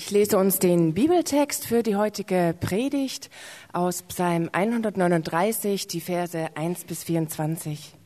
Ich 0.00 0.12
lese 0.12 0.38
uns 0.38 0.60
den 0.60 0.94
Bibeltext 0.94 1.66
für 1.66 1.82
die 1.82 1.96
heutige 1.96 2.54
Predigt 2.60 3.30
aus 3.72 4.02
Psalm 4.02 4.48
139, 4.52 5.88
die 5.88 6.00
Verse 6.00 6.56
1 6.56 6.84
bis 6.84 7.02
24. 7.02 7.96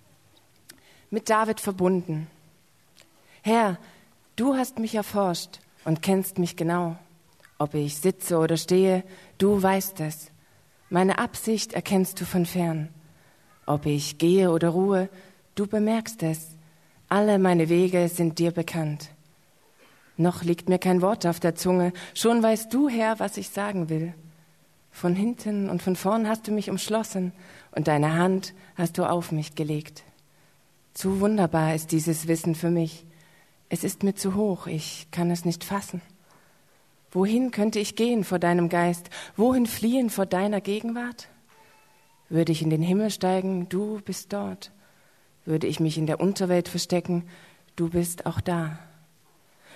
Mit 1.10 1.28
David 1.28 1.60
verbunden. 1.60 2.28
Herr, 3.42 3.78
du 4.36 4.54
hast 4.54 4.78
mich 4.78 4.94
erforscht 4.94 5.60
und 5.84 6.00
kennst 6.00 6.38
mich 6.38 6.56
genau. 6.56 6.96
Ob 7.58 7.74
ich 7.74 7.98
sitze 7.98 8.38
oder 8.38 8.56
stehe, 8.56 9.04
du 9.36 9.62
weißt 9.62 10.00
es. 10.00 10.30
Meine 10.88 11.18
Absicht 11.18 11.74
erkennst 11.74 12.18
du 12.22 12.24
von 12.24 12.46
fern. 12.46 12.88
Ob 13.66 13.84
ich 13.84 14.16
gehe 14.16 14.50
oder 14.50 14.70
ruhe, 14.70 15.10
du 15.56 15.66
bemerkst 15.66 16.22
es. 16.22 16.56
Alle 17.10 17.38
meine 17.38 17.68
Wege 17.68 18.08
sind 18.08 18.38
dir 18.38 18.50
bekannt. 18.50 19.10
Noch 20.16 20.42
liegt 20.42 20.68
mir 20.68 20.78
kein 20.78 21.00
Wort 21.00 21.26
auf 21.26 21.40
der 21.40 21.54
Zunge, 21.54 21.92
schon 22.14 22.42
weißt 22.42 22.72
du, 22.72 22.88
Herr, 22.88 23.18
was 23.18 23.36
ich 23.36 23.48
sagen 23.48 23.88
will. 23.88 24.14
Von 24.90 25.14
hinten 25.14 25.70
und 25.70 25.82
von 25.82 25.96
vorn 25.96 26.28
hast 26.28 26.46
du 26.46 26.52
mich 26.52 26.68
umschlossen 26.68 27.32
und 27.74 27.88
deine 27.88 28.14
Hand 28.14 28.52
hast 28.74 28.98
du 28.98 29.08
auf 29.08 29.32
mich 29.32 29.54
gelegt. 29.54 30.04
Zu 30.92 31.20
wunderbar 31.20 31.74
ist 31.74 31.92
dieses 31.92 32.28
Wissen 32.28 32.54
für 32.54 32.70
mich. 32.70 33.06
Es 33.70 33.84
ist 33.84 34.02
mir 34.02 34.14
zu 34.14 34.34
hoch, 34.34 34.66
ich 34.66 35.08
kann 35.10 35.30
es 35.30 35.46
nicht 35.46 35.64
fassen. 35.64 36.02
Wohin 37.10 37.50
könnte 37.50 37.78
ich 37.78 37.96
gehen 37.96 38.22
vor 38.22 38.38
deinem 38.38 38.68
Geist? 38.68 39.08
Wohin 39.36 39.66
fliehen 39.66 40.10
vor 40.10 40.26
deiner 40.26 40.60
Gegenwart? 40.60 41.28
Würde 42.28 42.52
ich 42.52 42.60
in 42.60 42.70
den 42.70 42.82
Himmel 42.82 43.10
steigen, 43.10 43.68
du 43.70 44.00
bist 44.02 44.32
dort. 44.34 44.72
Würde 45.46 45.66
ich 45.66 45.80
mich 45.80 45.96
in 45.96 46.06
der 46.06 46.20
Unterwelt 46.20 46.68
verstecken, 46.68 47.24
du 47.76 47.88
bist 47.88 48.26
auch 48.26 48.40
da 48.42 48.78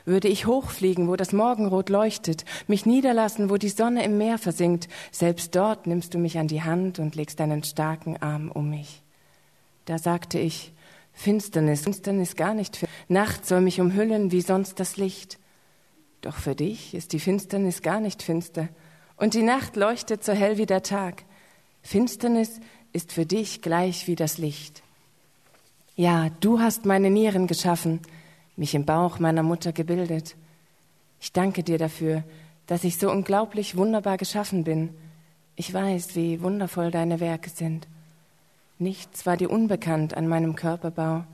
würde 0.06 0.28
ich 0.28 0.46
hochfliegen, 0.46 1.08
wo 1.08 1.16
das 1.16 1.32
Morgenrot 1.32 1.90
leuchtet, 1.90 2.44
mich 2.68 2.86
niederlassen, 2.86 3.50
wo 3.50 3.58
die 3.58 3.68
Sonne 3.68 4.04
im 4.04 4.16
Meer 4.16 4.38
versinkt, 4.38 4.88
selbst 5.10 5.54
dort 5.54 5.86
nimmst 5.86 6.14
du 6.14 6.18
mich 6.18 6.38
an 6.38 6.48
die 6.48 6.62
Hand 6.62 6.98
und 6.98 7.16
legst 7.16 7.40
deinen 7.40 7.64
starken 7.64 8.16
Arm 8.22 8.50
um 8.50 8.70
mich. 8.70 9.02
Da 9.84 9.98
sagte 9.98 10.38
ich, 10.38 10.72
Finsternis, 11.12 11.82
Finsternis 11.82 12.36
gar 12.36 12.54
nicht 12.54 12.76
für 12.76 12.86
Nacht 13.08 13.46
soll 13.46 13.60
mich 13.60 13.80
umhüllen 13.80 14.32
wie 14.32 14.40
sonst 14.40 14.80
das 14.80 14.96
Licht. 14.96 15.38
Doch 16.20 16.36
für 16.36 16.54
dich 16.54 16.94
ist 16.94 17.12
die 17.12 17.20
Finsternis 17.20 17.82
gar 17.82 18.00
nicht 18.00 18.22
finster, 18.22 18.68
und 19.16 19.32
die 19.32 19.42
Nacht 19.42 19.76
leuchtet 19.76 20.24
so 20.24 20.32
hell 20.32 20.58
wie 20.58 20.66
der 20.66 20.82
Tag. 20.82 21.24
Finsternis 21.82 22.60
ist 22.92 23.12
für 23.12 23.24
dich 23.24 23.62
gleich 23.62 24.06
wie 24.08 24.14
das 24.14 24.38
Licht. 24.38 24.82
Ja, 25.94 26.28
du 26.40 26.60
hast 26.60 26.84
meine 26.84 27.10
Nieren 27.10 27.46
geschaffen, 27.46 28.00
mich 28.56 28.74
im 28.74 28.84
Bauch 28.84 29.18
meiner 29.18 29.42
Mutter 29.42 29.72
gebildet. 29.72 30.36
Ich 31.20 31.32
danke 31.32 31.62
dir 31.62 31.78
dafür, 31.78 32.24
dass 32.66 32.84
ich 32.84 32.98
so 32.98 33.10
unglaublich 33.10 33.76
wunderbar 33.76 34.16
geschaffen 34.16 34.64
bin. 34.64 34.90
Ich 35.54 35.72
weiß, 35.72 36.16
wie 36.16 36.42
wundervoll 36.42 36.90
deine 36.90 37.20
Werke 37.20 37.50
sind. 37.50 37.86
Nichts 38.78 39.24
war 39.24 39.36
dir 39.36 39.50
unbekannt 39.50 40.16
an 40.16 40.28
meinem 40.28 40.54
Körperbau, 40.54 41.24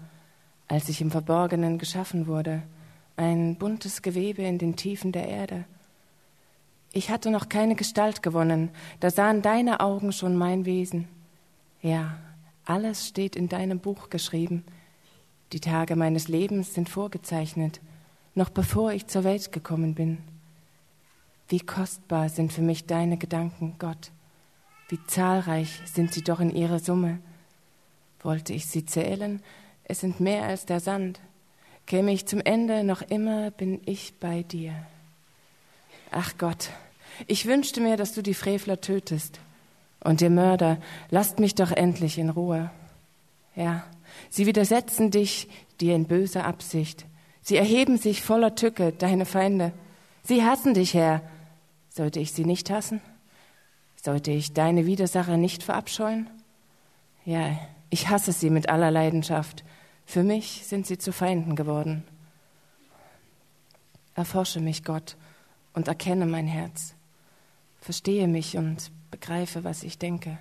als 0.68 0.88
ich 0.88 1.00
im 1.00 1.10
Verborgenen 1.10 1.78
geschaffen 1.78 2.26
wurde, 2.26 2.62
ein 3.16 3.56
buntes 3.56 4.02
Gewebe 4.02 4.42
in 4.42 4.58
den 4.58 4.76
Tiefen 4.76 5.12
der 5.12 5.28
Erde. 5.28 5.64
Ich 6.92 7.10
hatte 7.10 7.30
noch 7.30 7.48
keine 7.48 7.74
Gestalt 7.74 8.22
gewonnen, 8.22 8.70
da 9.00 9.10
sahen 9.10 9.42
deine 9.42 9.80
Augen 9.80 10.12
schon 10.12 10.36
mein 10.36 10.64
Wesen. 10.64 11.08
Ja, 11.80 12.18
alles 12.64 13.08
steht 13.08 13.34
in 13.34 13.48
deinem 13.48 13.80
Buch 13.80 14.08
geschrieben, 14.08 14.64
die 15.52 15.60
Tage 15.60 15.96
meines 15.96 16.28
Lebens 16.28 16.74
sind 16.74 16.88
vorgezeichnet, 16.88 17.80
noch 18.34 18.50
bevor 18.50 18.92
ich 18.92 19.06
zur 19.06 19.24
Welt 19.24 19.52
gekommen 19.52 19.94
bin. 19.94 20.18
Wie 21.48 21.60
kostbar 21.60 22.28
sind 22.28 22.52
für 22.52 22.62
mich 22.62 22.86
deine 22.86 23.18
Gedanken, 23.18 23.76
Gott. 23.78 24.10
Wie 24.88 24.98
zahlreich 25.06 25.80
sind 25.84 26.12
sie 26.14 26.22
doch 26.22 26.40
in 26.40 26.50
ihrer 26.50 26.78
Summe. 26.78 27.18
Wollte 28.22 28.52
ich 28.52 28.66
sie 28.66 28.86
zählen, 28.86 29.42
es 29.84 30.00
sind 30.00 30.20
mehr 30.20 30.44
als 30.44 30.64
der 30.64 30.80
Sand. 30.80 31.20
Käme 31.86 32.12
ich 32.12 32.26
zum 32.26 32.40
Ende, 32.40 32.84
noch 32.84 33.02
immer 33.02 33.50
bin 33.50 33.80
ich 33.84 34.14
bei 34.20 34.42
dir. 34.44 34.74
Ach 36.10 36.32
Gott, 36.38 36.70
ich 37.26 37.46
wünschte 37.46 37.80
mir, 37.80 37.96
dass 37.96 38.14
du 38.14 38.22
die 38.22 38.34
Frevler 38.34 38.80
tötest. 38.80 39.40
Und 40.00 40.20
ihr 40.20 40.30
Mörder, 40.30 40.78
lasst 41.10 41.38
mich 41.38 41.54
doch 41.54 41.70
endlich 41.70 42.18
in 42.18 42.30
Ruhe. 42.30 42.70
Ja, 43.54 43.84
Sie 44.30 44.46
widersetzen 44.46 45.10
dich 45.10 45.48
dir 45.80 45.94
in 45.94 46.06
böser 46.06 46.44
Absicht. 46.44 47.06
Sie 47.42 47.56
erheben 47.56 47.98
sich 47.98 48.22
voller 48.22 48.54
Tücke, 48.54 48.92
deine 48.92 49.26
Feinde. 49.26 49.72
Sie 50.22 50.44
hassen 50.44 50.74
dich, 50.74 50.94
Herr. 50.94 51.22
Sollte 51.90 52.20
ich 52.20 52.32
sie 52.32 52.44
nicht 52.44 52.70
hassen? 52.70 53.00
Sollte 53.96 54.30
ich 54.30 54.52
deine 54.52 54.86
Widersacher 54.86 55.36
nicht 55.36 55.62
verabscheuen? 55.62 56.30
Ja, 57.24 57.58
ich 57.90 58.08
hasse 58.08 58.32
sie 58.32 58.50
mit 58.50 58.68
aller 58.68 58.90
Leidenschaft. 58.90 59.64
Für 60.06 60.22
mich 60.22 60.62
sind 60.66 60.86
sie 60.86 60.98
zu 60.98 61.12
Feinden 61.12 61.56
geworden. 61.56 62.04
Erforsche 64.14 64.60
mich, 64.60 64.84
Gott, 64.84 65.16
und 65.74 65.88
erkenne 65.88 66.26
mein 66.26 66.46
Herz. 66.46 66.94
Verstehe 67.80 68.28
mich 68.28 68.56
und 68.56 68.90
begreife, 69.10 69.64
was 69.64 69.82
ich 69.82 69.98
denke. 69.98 70.38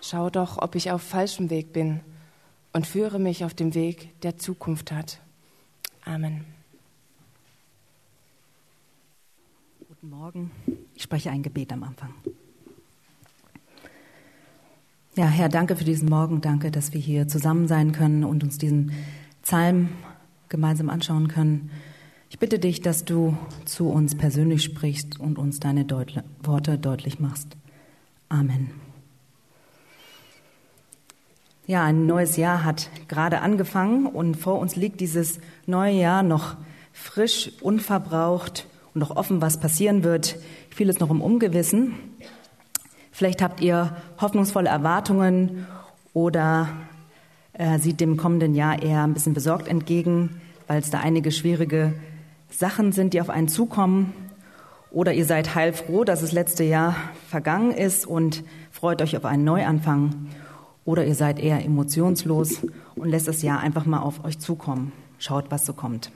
Schau 0.00 0.30
doch, 0.30 0.58
ob 0.58 0.74
ich 0.74 0.90
auf 0.90 1.02
falschem 1.02 1.50
Weg 1.50 1.72
bin 1.72 2.00
und 2.74 2.86
führe 2.86 3.18
mich 3.18 3.44
auf 3.44 3.54
dem 3.54 3.74
Weg, 3.74 4.20
der 4.20 4.36
Zukunft 4.36 4.92
hat. 4.92 5.20
Amen. 6.04 6.44
Guten 9.88 10.10
Morgen. 10.10 10.50
Ich 10.94 11.04
spreche 11.04 11.30
ein 11.30 11.42
Gebet 11.42 11.72
am 11.72 11.84
Anfang. 11.84 12.12
Ja, 15.16 15.26
Herr, 15.28 15.48
danke 15.48 15.76
für 15.76 15.84
diesen 15.84 16.08
Morgen. 16.08 16.40
Danke, 16.40 16.72
dass 16.72 16.92
wir 16.92 17.00
hier 17.00 17.28
zusammen 17.28 17.68
sein 17.68 17.92
können 17.92 18.24
und 18.24 18.42
uns 18.42 18.58
diesen 18.58 18.90
Psalm 19.42 19.90
gemeinsam 20.48 20.90
anschauen 20.90 21.28
können. 21.28 21.70
Ich 22.28 22.40
bitte 22.40 22.58
dich, 22.58 22.80
dass 22.80 23.04
du 23.04 23.38
zu 23.64 23.88
uns 23.88 24.16
persönlich 24.16 24.64
sprichst 24.64 25.20
und 25.20 25.38
uns 25.38 25.60
deine 25.60 25.84
Deut 25.84 26.24
Worte 26.42 26.76
deutlich 26.76 27.20
machst. 27.20 27.56
Amen. 28.28 28.83
Ja, 31.66 31.82
ein 31.84 32.04
neues 32.04 32.36
Jahr 32.36 32.62
hat 32.62 32.90
gerade 33.08 33.40
angefangen 33.40 34.04
und 34.04 34.36
vor 34.36 34.58
uns 34.58 34.76
liegt 34.76 35.00
dieses 35.00 35.40
neue 35.64 35.94
Jahr 35.94 36.22
noch 36.22 36.56
frisch, 36.92 37.52
unverbraucht 37.62 38.66
und 38.92 39.00
noch 39.00 39.16
offen, 39.16 39.40
was 39.40 39.60
passieren 39.60 40.04
wird. 40.04 40.36
Vieles 40.68 41.00
noch 41.00 41.08
im 41.08 41.22
Ungewissen. 41.22 41.94
Vielleicht 43.12 43.40
habt 43.40 43.62
ihr 43.62 43.96
hoffnungsvolle 44.20 44.68
Erwartungen 44.68 45.66
oder 46.12 46.68
äh, 47.54 47.78
sieht 47.78 47.98
dem 47.98 48.18
kommenden 48.18 48.54
Jahr 48.54 48.82
eher 48.82 49.02
ein 49.02 49.14
bisschen 49.14 49.32
besorgt 49.32 49.66
entgegen, 49.66 50.42
weil 50.66 50.80
es 50.80 50.90
da 50.90 51.00
einige 51.00 51.32
schwierige 51.32 51.94
Sachen 52.50 52.92
sind, 52.92 53.14
die 53.14 53.22
auf 53.22 53.30
einen 53.30 53.48
zukommen. 53.48 54.12
Oder 54.90 55.14
ihr 55.14 55.24
seid 55.24 55.54
heilfroh, 55.54 56.04
dass 56.04 56.20
das 56.20 56.32
letzte 56.32 56.62
Jahr 56.62 56.94
vergangen 57.30 57.70
ist 57.70 58.06
und 58.06 58.44
freut 58.70 59.00
euch 59.00 59.16
auf 59.16 59.24
einen 59.24 59.44
Neuanfang. 59.44 60.28
Oder 60.84 61.06
ihr 61.06 61.14
seid 61.14 61.38
eher 61.38 61.64
emotionslos 61.64 62.58
und 62.94 63.08
lässt 63.08 63.28
das 63.28 63.42
Jahr 63.42 63.60
einfach 63.60 63.86
mal 63.86 64.00
auf 64.00 64.24
euch 64.24 64.38
zukommen. 64.38 64.92
Schaut, 65.18 65.50
was 65.50 65.64
so 65.64 65.72
kommt. 65.72 66.10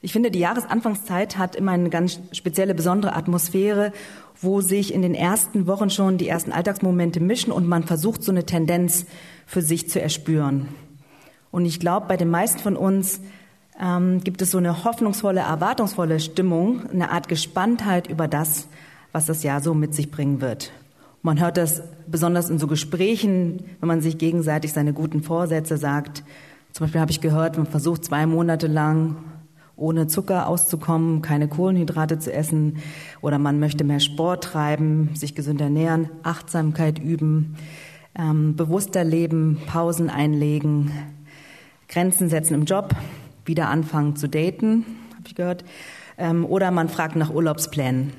Ich 0.00 0.12
finde, 0.12 0.30
die 0.30 0.38
Jahresanfangszeit 0.38 1.38
hat 1.38 1.56
immer 1.56 1.72
eine 1.72 1.88
ganz 1.88 2.20
spezielle, 2.32 2.74
besondere 2.74 3.14
Atmosphäre, 3.14 3.90
wo 4.40 4.60
sich 4.60 4.92
in 4.92 5.00
den 5.00 5.14
ersten 5.14 5.66
Wochen 5.66 5.88
schon 5.88 6.18
die 6.18 6.28
ersten 6.28 6.52
Alltagsmomente 6.52 7.20
mischen 7.20 7.52
und 7.52 7.66
man 7.66 7.84
versucht, 7.84 8.22
so 8.22 8.30
eine 8.30 8.44
Tendenz 8.44 9.06
für 9.46 9.62
sich 9.62 9.88
zu 9.88 10.00
erspüren. 10.00 10.68
Und 11.50 11.64
ich 11.64 11.80
glaube, 11.80 12.06
bei 12.06 12.18
den 12.18 12.28
meisten 12.28 12.58
von 12.58 12.76
uns 12.76 13.20
ähm, 13.80 14.22
gibt 14.22 14.42
es 14.42 14.50
so 14.50 14.58
eine 14.58 14.84
hoffnungsvolle, 14.84 15.40
erwartungsvolle 15.40 16.20
Stimmung, 16.20 16.88
eine 16.90 17.10
Art 17.10 17.28
Gespanntheit 17.28 18.06
über 18.08 18.28
das, 18.28 18.68
was 19.12 19.24
das 19.24 19.42
Jahr 19.42 19.62
so 19.62 19.72
mit 19.72 19.94
sich 19.94 20.10
bringen 20.10 20.40
wird. 20.40 20.72
Man 21.24 21.40
hört 21.40 21.56
das 21.56 21.82
besonders 22.06 22.50
in 22.50 22.58
so 22.58 22.66
Gesprächen, 22.66 23.64
wenn 23.80 23.88
man 23.88 24.02
sich 24.02 24.18
gegenseitig 24.18 24.74
seine 24.74 24.92
guten 24.92 25.22
Vorsätze 25.22 25.78
sagt. 25.78 26.22
Zum 26.72 26.84
Beispiel 26.84 27.00
habe 27.00 27.12
ich 27.12 27.22
gehört, 27.22 27.56
man 27.56 27.64
versucht 27.64 28.04
zwei 28.04 28.26
Monate 28.26 28.66
lang 28.66 29.16
ohne 29.74 30.06
Zucker 30.06 30.46
auszukommen, 30.46 31.22
keine 31.22 31.48
Kohlenhydrate 31.48 32.18
zu 32.18 32.30
essen 32.30 32.76
oder 33.22 33.38
man 33.38 33.58
möchte 33.58 33.84
mehr 33.84 34.00
Sport 34.00 34.44
treiben, 34.44 35.14
sich 35.14 35.34
gesund 35.34 35.62
ernähren, 35.62 36.10
Achtsamkeit 36.22 36.98
üben, 36.98 37.56
ähm, 38.14 38.54
bewusster 38.54 39.02
leben, 39.02 39.62
Pausen 39.66 40.10
einlegen, 40.10 40.90
Grenzen 41.88 42.28
setzen 42.28 42.52
im 42.52 42.66
Job, 42.66 42.94
wieder 43.46 43.70
anfangen 43.70 44.14
zu 44.16 44.28
daten, 44.28 44.84
habe 45.14 45.26
ich 45.26 45.34
gehört, 45.34 45.64
ähm, 46.18 46.44
oder 46.44 46.70
man 46.70 46.90
fragt 46.90 47.16
nach 47.16 47.32
Urlaubsplänen. 47.32 48.12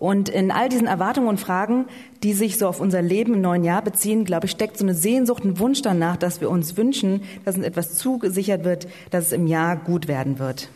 Und 0.00 0.30
in 0.30 0.50
all 0.50 0.70
diesen 0.70 0.86
Erwartungen 0.86 1.28
und 1.28 1.38
Fragen, 1.38 1.84
die 2.22 2.32
sich 2.32 2.56
so 2.56 2.66
auf 2.66 2.80
unser 2.80 3.02
Leben 3.02 3.34
im 3.34 3.42
neuen 3.42 3.64
Jahr 3.64 3.82
beziehen, 3.82 4.24
glaube 4.24 4.46
ich, 4.46 4.50
steckt 4.50 4.78
so 4.78 4.84
eine 4.86 4.94
Sehnsucht, 4.94 5.44
ein 5.44 5.58
Wunsch 5.58 5.82
danach, 5.82 6.16
dass 6.16 6.40
wir 6.40 6.48
uns 6.48 6.78
wünschen, 6.78 7.20
dass 7.44 7.56
uns 7.56 7.66
etwas 7.66 7.98
zugesichert 7.98 8.64
wird, 8.64 8.88
dass 9.10 9.26
es 9.26 9.32
im 9.32 9.46
Jahr 9.46 9.76
gut 9.76 10.08
werden 10.08 10.38
wird. 10.38 10.70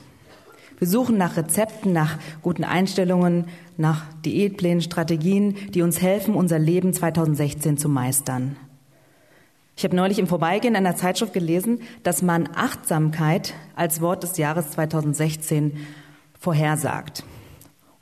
Wir 0.78 0.86
suchen 0.86 1.16
nach 1.16 1.38
Rezepten, 1.38 1.94
nach 1.94 2.18
guten 2.42 2.64
Einstellungen, 2.64 3.46
nach 3.78 4.04
Diätplänen, 4.26 4.82
Strategien, 4.82 5.56
die 5.70 5.80
uns 5.80 6.02
helfen, 6.02 6.34
unser 6.34 6.58
Leben 6.58 6.92
2016 6.92 7.78
zu 7.78 7.88
meistern. 7.88 8.56
Ich 9.74 9.84
habe 9.84 9.96
neulich 9.96 10.18
im 10.18 10.26
Vorbeigehen 10.26 10.76
einer 10.76 10.96
Zeitschrift 10.96 11.32
gelesen, 11.32 11.80
dass 12.02 12.20
man 12.20 12.46
Achtsamkeit 12.54 13.54
als 13.74 14.02
Wort 14.02 14.22
des 14.22 14.36
Jahres 14.36 14.72
2016 14.72 15.78
vorhersagt. 16.38 17.24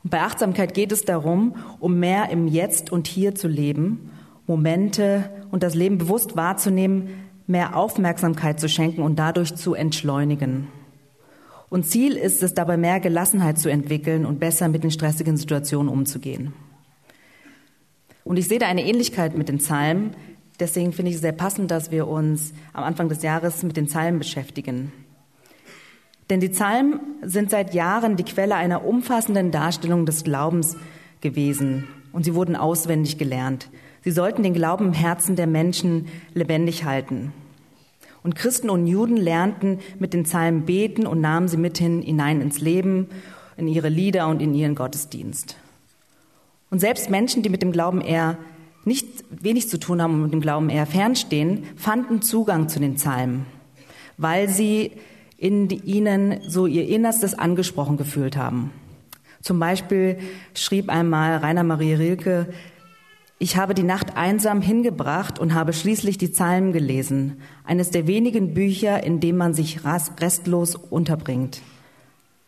Und 0.03 0.09
bei 0.09 0.21
Achtsamkeit 0.21 0.73
geht 0.73 0.91
es 0.91 1.05
darum, 1.05 1.55
um 1.79 1.99
mehr 1.99 2.29
im 2.29 2.47
Jetzt 2.47 2.91
und 2.91 3.07
Hier 3.07 3.35
zu 3.35 3.47
leben, 3.47 4.11
Momente 4.47 5.29
und 5.51 5.63
das 5.63 5.75
Leben 5.75 5.97
bewusst 5.97 6.35
wahrzunehmen, 6.35 7.09
mehr 7.47 7.75
Aufmerksamkeit 7.75 8.59
zu 8.59 8.67
schenken 8.67 9.01
und 9.01 9.17
dadurch 9.17 9.55
zu 9.55 9.73
entschleunigen. 9.73 10.67
Und 11.69 11.87
Ziel 11.87 12.17
ist 12.17 12.43
es 12.43 12.53
dabei, 12.53 12.77
mehr 12.77 12.99
Gelassenheit 12.99 13.57
zu 13.57 13.69
entwickeln 13.69 14.25
und 14.25 14.39
besser 14.39 14.67
mit 14.67 14.83
den 14.83 14.91
stressigen 14.91 15.37
Situationen 15.37 15.91
umzugehen. 15.91 16.53
Und 18.23 18.37
ich 18.37 18.47
sehe 18.47 18.59
da 18.59 18.67
eine 18.67 18.85
Ähnlichkeit 18.85 19.37
mit 19.37 19.49
den 19.49 19.57
Psalmen. 19.57 20.11
Deswegen 20.59 20.93
finde 20.93 21.09
ich 21.09 21.15
es 21.15 21.21
sehr 21.21 21.31
passend, 21.31 21.71
dass 21.71 21.91
wir 21.91 22.07
uns 22.07 22.53
am 22.73 22.83
Anfang 22.83 23.09
des 23.09 23.23
Jahres 23.23 23.63
mit 23.63 23.75
den 23.75 23.87
Psalmen 23.87 24.19
beschäftigen. 24.19 24.91
Denn 26.29 26.39
die 26.39 26.49
Psalmen 26.49 26.99
sind 27.21 27.49
seit 27.49 27.73
Jahren 27.73 28.15
die 28.15 28.23
Quelle 28.23 28.55
einer 28.55 28.85
umfassenden 28.85 29.51
Darstellung 29.51 30.05
des 30.05 30.23
Glaubens 30.23 30.77
gewesen 31.21 31.87
und 32.11 32.23
sie 32.23 32.35
wurden 32.35 32.55
auswendig 32.55 33.17
gelernt. 33.17 33.69
Sie 34.03 34.11
sollten 34.11 34.43
den 34.43 34.53
Glauben 34.53 34.87
im 34.87 34.93
Herzen 34.93 35.35
der 35.35 35.47
Menschen 35.47 36.07
lebendig 36.33 36.85
halten. 36.85 37.33
Und 38.21 38.35
Christen 38.35 38.69
und 38.69 38.87
Juden 38.87 39.17
lernten 39.17 39.79
mit 39.99 40.13
den 40.13 40.23
Psalmen 40.23 40.63
beten 40.65 41.05
und 41.05 41.19
nahmen 41.19 41.47
sie 41.47 41.57
mithin 41.57 42.01
hinein 42.01 42.41
ins 42.41 42.61
Leben, 42.61 43.07
in 43.57 43.67
ihre 43.67 43.89
Lieder 43.89 44.27
und 44.27 44.41
in 44.41 44.53
ihren 44.53 44.75
Gottesdienst. 44.75 45.57
Und 46.69 46.79
selbst 46.79 47.09
Menschen, 47.09 47.43
die 47.43 47.49
mit 47.49 47.61
dem 47.61 47.71
Glauben 47.71 48.01
eher 48.01 48.37
nicht 48.85 49.07
wenig 49.29 49.69
zu 49.69 49.79
tun 49.79 50.01
haben 50.01 50.15
und 50.15 50.23
mit 50.23 50.33
dem 50.33 50.41
Glauben 50.41 50.69
eher 50.69 50.85
fernstehen, 50.85 51.65
fanden 51.75 52.21
Zugang 52.21 52.69
zu 52.69 52.79
den 52.79 52.95
Psalmen, 52.95 53.45
weil 54.17 54.49
sie 54.49 54.91
in 55.43 55.69
ihnen 55.69 56.39
so 56.47 56.67
ihr 56.67 56.87
Innerstes 56.87 57.37
angesprochen 57.37 57.97
gefühlt 57.97 58.37
haben. 58.37 58.71
Zum 59.41 59.59
Beispiel 59.59 60.17
schrieb 60.53 60.89
einmal 60.89 61.35
Rainer 61.35 61.65
Maria 61.65 61.97
Rilke, 61.97 62.47
ich 63.39 63.57
habe 63.57 63.73
die 63.73 63.83
Nacht 63.83 64.15
einsam 64.15 64.61
hingebracht 64.61 65.39
und 65.39 65.53
habe 65.53 65.73
schließlich 65.73 66.17
die 66.17 66.29
Psalmen 66.29 66.71
gelesen, 66.71 67.41
eines 67.65 67.89
der 67.89 68.07
wenigen 68.07 68.53
Bücher, 68.53 69.03
in 69.03 69.19
dem 69.19 69.35
man 69.35 69.53
sich 69.53 69.81
restlos 69.83 70.75
unterbringt. 70.75 71.61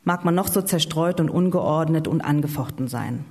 Mag 0.05 0.23
man 0.23 0.35
noch 0.35 0.47
so 0.47 0.61
zerstreut 0.61 1.19
und 1.19 1.29
ungeordnet 1.29 2.07
und 2.07 2.21
angefochten 2.21 2.87
sein. 2.87 3.25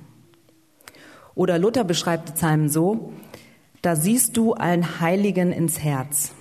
Oder 1.33 1.57
Luther 1.57 1.85
beschreibt 1.85 2.29
die 2.29 2.33
Psalmen 2.33 2.69
so, 2.69 3.13
da 3.81 3.95
siehst 3.95 4.37
du 4.37 4.53
allen 4.53 4.99
Heiligen 4.99 5.51
ins 5.51 5.79
Herz. 5.79 6.34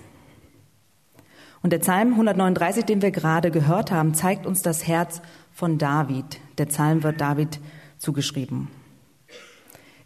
Und 1.64 1.70
der 1.70 1.78
Psalm 1.78 2.10
139, 2.10 2.84
den 2.84 3.00
wir 3.00 3.10
gerade 3.10 3.50
gehört 3.50 3.90
haben, 3.90 4.12
zeigt 4.12 4.44
uns 4.44 4.60
das 4.60 4.86
Herz 4.86 5.22
von 5.50 5.78
David. 5.78 6.38
Der 6.58 6.66
Psalm 6.66 7.02
wird 7.02 7.22
David 7.22 7.58
zugeschrieben. 7.96 8.68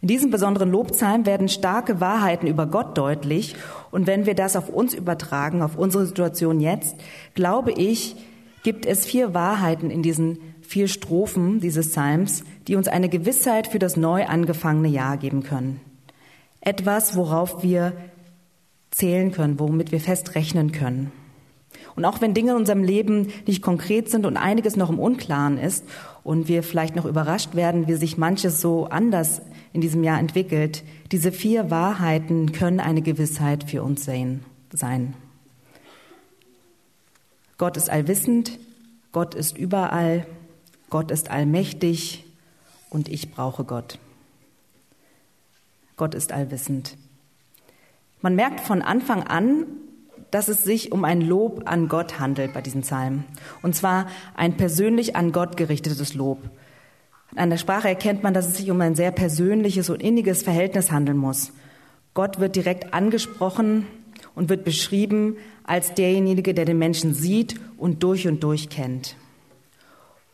In 0.01 0.07
diesem 0.07 0.31
besonderen 0.31 0.71
Lobpsalm 0.71 1.25
werden 1.25 1.49
starke 1.49 1.99
Wahrheiten 1.99 2.47
über 2.47 2.65
Gott 2.65 2.97
deutlich. 2.97 3.57
Und 3.91 4.07
wenn 4.07 4.25
wir 4.25 4.35
das 4.35 4.55
auf 4.55 4.69
uns 4.69 4.93
übertragen, 4.93 5.61
auf 5.61 5.75
unsere 5.75 6.05
Situation 6.05 6.61
jetzt, 6.61 6.95
glaube 7.35 7.73
ich, 7.73 8.15
gibt 8.63 8.85
es 8.85 9.05
vier 9.05 9.33
Wahrheiten 9.33 9.91
in 9.91 10.01
diesen 10.01 10.39
vier 10.61 10.87
Strophen 10.87 11.59
dieses 11.59 11.89
Psalms, 11.89 12.45
die 12.69 12.77
uns 12.77 12.87
eine 12.87 13.09
Gewissheit 13.09 13.67
für 13.67 13.79
das 13.79 13.97
neu 13.97 14.25
angefangene 14.25 14.87
Jahr 14.87 15.17
geben 15.17 15.43
können. 15.43 15.81
Etwas, 16.61 17.17
worauf 17.17 17.63
wir 17.63 17.91
zählen 18.91 19.33
können, 19.33 19.59
womit 19.59 19.91
wir 19.91 19.99
fest 19.99 20.35
rechnen 20.35 20.71
können. 20.71 21.11
Und 21.95 22.05
auch 22.05 22.21
wenn 22.21 22.33
Dinge 22.33 22.51
in 22.51 22.57
unserem 22.57 22.83
Leben 22.83 23.27
nicht 23.45 23.61
konkret 23.61 24.09
sind 24.09 24.25
und 24.25 24.37
einiges 24.37 24.75
noch 24.75 24.89
im 24.89 24.99
Unklaren 24.99 25.57
ist 25.57 25.85
und 26.23 26.47
wir 26.47 26.63
vielleicht 26.63 26.95
noch 26.95 27.05
überrascht 27.05 27.55
werden, 27.55 27.87
wie 27.87 27.95
sich 27.95 28.17
manches 28.17 28.61
so 28.61 28.85
anders 28.85 29.41
in 29.73 29.81
diesem 29.81 30.03
Jahr 30.03 30.19
entwickelt, 30.19 30.83
diese 31.11 31.31
vier 31.31 31.71
Wahrheiten 31.71 32.51
können 32.51 32.79
eine 32.79 33.01
Gewissheit 33.01 33.63
für 33.63 33.83
uns 33.83 34.05
sein. 34.05 35.13
Gott 37.57 37.77
ist 37.77 37.89
allwissend, 37.89 38.57
Gott 39.11 39.35
ist 39.35 39.57
überall, 39.57 40.25
Gott 40.89 41.11
ist 41.11 41.29
allmächtig 41.29 42.23
und 42.89 43.09
ich 43.09 43.31
brauche 43.31 43.63
Gott. 43.63 43.99
Gott 45.97 46.15
ist 46.15 46.31
allwissend. 46.31 46.95
Man 48.21 48.35
merkt 48.35 48.61
von 48.61 48.81
Anfang 48.81 49.23
an, 49.23 49.65
dass 50.31 50.47
es 50.47 50.63
sich 50.63 50.91
um 50.91 51.03
ein 51.03 51.21
Lob 51.21 51.63
an 51.65 51.87
Gott 51.87 52.19
handelt 52.19 52.53
bei 52.53 52.61
diesem 52.61 52.81
Psalm. 52.81 53.23
Und 53.61 53.75
zwar 53.75 54.07
ein 54.35 54.57
persönlich 54.57 55.15
an 55.15 55.31
Gott 55.31 55.57
gerichtetes 55.57 56.13
Lob. 56.13 56.39
An 57.35 57.49
der 57.49 57.57
Sprache 57.57 57.87
erkennt 57.87 58.23
man, 58.23 58.33
dass 58.33 58.47
es 58.47 58.57
sich 58.57 58.71
um 58.71 58.81
ein 58.81 58.95
sehr 58.95 59.11
persönliches 59.11 59.89
und 59.89 60.01
inniges 60.01 60.43
Verhältnis 60.43 60.91
handeln 60.91 61.17
muss. 61.17 61.51
Gott 62.13 62.39
wird 62.39 62.55
direkt 62.55 62.93
angesprochen 62.93 63.85
und 64.35 64.49
wird 64.49 64.65
beschrieben 64.65 65.37
als 65.63 65.93
derjenige, 65.93 66.53
der 66.53 66.65
den 66.65 66.79
Menschen 66.79 67.13
sieht 67.13 67.55
und 67.77 68.03
durch 68.03 68.27
und 68.27 68.43
durch 68.43 68.69
kennt. 68.69 69.15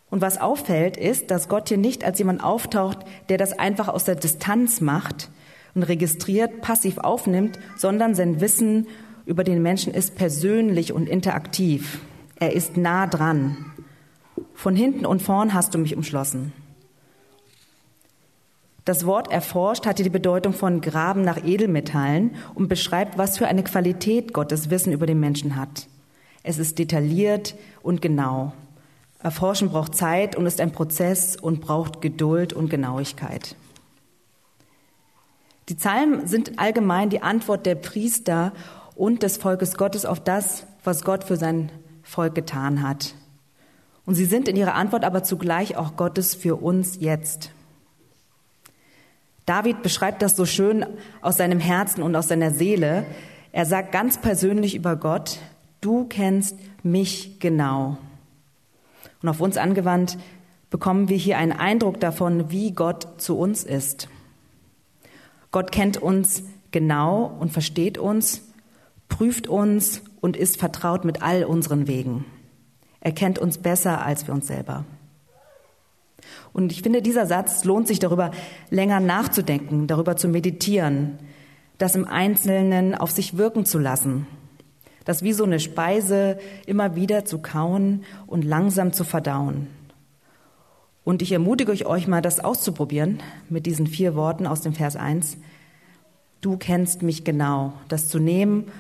Und 0.10 0.22
was 0.22 0.40
auffällt, 0.40 0.96
ist, 0.96 1.32
dass 1.32 1.50
Gott 1.50 1.68
hier 1.68 1.78
nicht 1.78 2.06
als 2.06 2.20
jemand 2.20 2.44
auftaucht, 2.44 3.00
der 3.28 3.38
das 3.38 3.58
einfach 3.58 3.90
aus 3.90 4.06
der 4.06 4.16
Distanz 4.16 4.80
macht 4.80 5.30
und 5.74 5.84
registriert, 5.84 6.62
passiv 6.62 7.00
aufnimmt, 7.00 7.60
sondern 7.76 8.16
sein 8.16 8.40
Wissen 8.40 8.88
über 9.26 9.44
den 9.44 9.62
Menschen 9.62 9.94
ist 9.94 10.16
persönlich 10.16 10.94
und 10.94 11.08
interaktiv. 11.08 12.00
Er 12.40 12.54
ist 12.54 12.78
nah 12.78 13.08
dran. 13.08 13.72
Von 14.54 14.76
hinten 14.76 15.06
und 15.06 15.22
vorn 15.22 15.54
hast 15.54 15.74
du 15.74 15.78
mich 15.78 15.96
umschlossen. 15.96 16.54
Das 18.86 19.08
Wort 19.08 19.32
erforscht 19.32 19.88
hatte 19.88 20.04
die 20.04 20.12
Bedeutung 20.12 20.54
von 20.54 20.80
Graben 20.80 21.24
nach 21.24 21.44
Edelmetallen 21.44 22.36
und 22.54 22.68
beschreibt, 22.68 23.18
was 23.18 23.38
für 23.38 23.48
eine 23.48 23.64
Qualität 23.64 24.32
Gottes 24.32 24.70
Wissen 24.70 24.94
über 24.94 25.08
den 25.08 25.20
Menschen 25.20 25.56
hat. 25.56 25.88
Es 26.44 26.60
ist 26.60 26.78
detailliert 26.78 27.56
und 27.82 28.04
genau. 28.04 28.54
Erforschen 29.24 29.70
braucht 29.70 29.96
Zeit 29.96 30.36
und 30.36 30.46
ist 30.46 30.62
ein 30.62 30.72
Prozess 30.72 31.36
und 31.36 31.62
braucht 31.62 32.00
Geduld 32.00 32.54
und 32.54 32.70
Genauigkeit. 32.70 33.56
Die 35.68 35.74
Psalmen 35.74 36.28
sind 36.28 36.60
allgemein 36.60 37.10
die 37.10 37.24
Antwort 37.24 37.66
der 37.66 37.74
Priester 37.74 38.54
und 38.96 39.24
des 39.24 39.38
Volkes 39.38 39.76
Gottes 39.78 40.06
auf 40.06 40.20
das, 40.20 40.66
was 40.84 41.04
Gott 41.04 41.24
für 41.24 41.38
sein 41.38 41.72
Volk 42.04 42.36
getan 42.36 42.82
hat. 42.82 43.14
Und 44.06 44.16
sie 44.16 44.26
sind 44.26 44.48
in 44.48 44.56
ihrer 44.56 44.76
Antwort 44.76 45.04
aber 45.04 45.24
zugleich 45.24 45.78
auch 45.78 45.96
Gottes 45.96 46.36
für 46.36 46.56
uns 46.56 46.98
jetzt. 47.00 47.52
David 49.46 49.84
beschreibt 49.84 50.22
das 50.22 50.36
so 50.36 50.46
schön 50.46 50.86
aus 51.22 51.38
seinem 51.38 51.60
Herzen 51.60 52.02
und 52.02 52.16
aus 52.16 52.28
seiner 52.28 52.52
Seele. 52.52 53.06
Er 53.52 53.66
sagt 53.66 53.92
ganz 53.92 54.18
persönlich 54.18 54.76
über 54.76 54.96
Gott, 54.96 55.40
du 55.82 56.06
kennst 56.06 56.58
mich 56.84 57.40
genau. 57.40 57.98
Und 59.22 59.30
auf 59.30 59.42
uns 59.42 59.58
angewandt 59.58 60.18
bekommen 60.70 61.10
wir 61.10 61.18
hier 61.18 61.38
einen 61.38 61.52
Eindruck 61.52 62.00
davon, 62.00 62.52
wie 62.52 62.72
Gott 62.72 63.22
zu 63.22 63.38
uns 63.38 63.64
ist. 63.64 64.08
Gott 65.52 65.72
kennt 65.72 65.98
uns 65.98 66.44
genau 66.72 67.26
und 67.40 67.52
versteht 67.52 67.98
uns, 67.98 68.42
prüft 69.10 69.48
uns 69.48 70.02
und 70.22 70.38
ist 70.38 70.58
vertraut 70.58 71.06
mit 71.06 71.22
all 71.22 71.44
unseren 71.44 71.88
Wegen. 71.88 72.26
Er 73.00 73.12
kennt 73.12 73.38
uns 73.38 73.60
besser 73.60 74.04
als 74.04 74.28
wir 74.28 74.34
uns 74.34 74.48
selber. 74.48 74.86
Und 76.54 76.72
ich 76.72 76.82
finde, 76.82 77.02
dieser 77.02 77.26
Satz 77.26 77.64
lohnt 77.66 77.88
sich 77.88 78.00
darüber 78.00 78.32
länger 78.70 79.00
nachzudenken, 79.00 79.88
darüber 79.88 80.16
zu 80.16 80.28
meditieren, 80.28 81.20
das 81.78 81.96
im 81.96 82.08
Einzelnen 82.08 82.96
auf 82.96 83.12
sich 83.12 83.38
wirken 83.38 83.66
zu 83.66 83.78
lassen, 83.78 84.26
das 85.04 85.22
wie 85.22 85.34
so 85.34 85.44
eine 85.44 85.60
Speise 85.60 86.40
immer 86.66 86.96
wieder 86.96 87.26
zu 87.26 87.40
kauen 87.40 88.04
und 88.26 88.44
langsam 88.44 88.94
zu 88.94 89.04
verdauen. 89.04 89.68
Und 91.04 91.22
ich 91.22 91.32
ermutige 91.32 91.72
euch 91.86 92.08
mal, 92.08 92.22
das 92.22 92.40
auszuprobieren 92.40 93.20
mit 93.50 93.68
diesen 93.68 93.86
vier 93.86 94.16
Worten 94.16 94.48
aus 94.48 94.62
dem 94.62 94.74
Vers 94.74 94.96
1. 94.96 95.38
Du 96.42 96.58
kennst 96.58 97.04
mich 97.04 97.24
genau, 97.24 97.74
das 97.88 98.08
zu 98.08 98.18
nehmen 98.18 98.72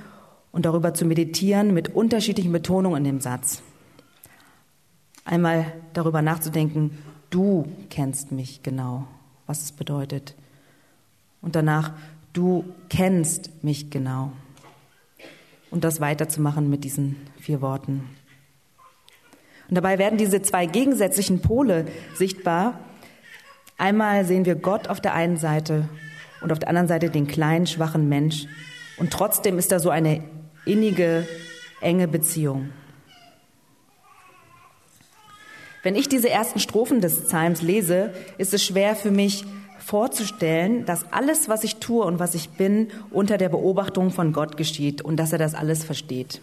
und 0.55 0.65
darüber 0.65 0.93
zu 0.93 1.03
meditieren 1.03 1.73
mit 1.73 1.93
unterschiedlichen 1.93 2.53
Betonungen 2.53 2.99
in 2.99 3.03
dem 3.03 3.19
Satz. 3.19 3.61
Einmal 5.25 5.73
darüber 5.91 6.21
nachzudenken, 6.21 6.97
du 7.29 7.67
kennst 7.89 8.31
mich 8.31 8.63
genau, 8.63 9.05
was 9.47 9.63
es 9.63 9.71
bedeutet. 9.73 10.33
Und 11.41 11.57
danach, 11.57 11.91
du 12.31 12.63
kennst 12.87 13.65
mich 13.65 13.89
genau. 13.89 14.31
Und 15.71 15.83
das 15.83 15.99
weiterzumachen 15.99 16.69
mit 16.69 16.85
diesen 16.85 17.17
vier 17.37 17.59
Worten. 17.59 18.07
Und 19.67 19.75
dabei 19.75 19.97
werden 19.97 20.17
diese 20.17 20.41
zwei 20.41 20.67
gegensätzlichen 20.67 21.41
Pole 21.41 21.85
sichtbar. 22.13 22.79
Einmal 23.77 24.23
sehen 24.23 24.45
wir 24.45 24.55
Gott 24.55 24.87
auf 24.87 25.01
der 25.01 25.15
einen 25.15 25.35
Seite 25.35 25.89
und 26.39 26.53
auf 26.53 26.59
der 26.59 26.69
anderen 26.69 26.87
Seite 26.87 27.09
den 27.09 27.27
kleinen, 27.27 27.67
schwachen 27.67 28.07
Mensch. 28.07 28.45
Und 28.95 29.11
trotzdem 29.11 29.57
ist 29.57 29.73
da 29.73 29.79
so 29.79 29.89
eine 29.89 30.23
innige, 30.65 31.27
enge 31.81 32.07
Beziehung. 32.07 32.71
Wenn 35.83 35.95
ich 35.95 36.09
diese 36.09 36.29
ersten 36.29 36.59
Strophen 36.59 36.99
des 36.99 37.25
Psalms 37.25 37.61
lese, 37.61 38.11
ist 38.39 38.53
es 38.53 38.65
schwer 38.65 38.95
für 38.95 39.11
mich 39.11 39.45
vorzustellen, 39.77 40.83
dass 40.85 41.11
alles, 41.11 41.47
was 41.47 41.63
ich 41.63 41.75
tue 41.75 42.03
und 42.03 42.17
was 42.17 42.33
ich 42.33 42.49
bin, 42.49 42.87
unter 43.11 43.37
der 43.37 43.49
Beobachtung 43.49 44.09
von 44.09 44.33
Gott 44.33 44.57
geschieht 44.57 45.03
und 45.03 45.17
dass 45.17 45.31
er 45.31 45.37
das 45.37 45.53
alles 45.53 45.83
versteht. 45.83 46.41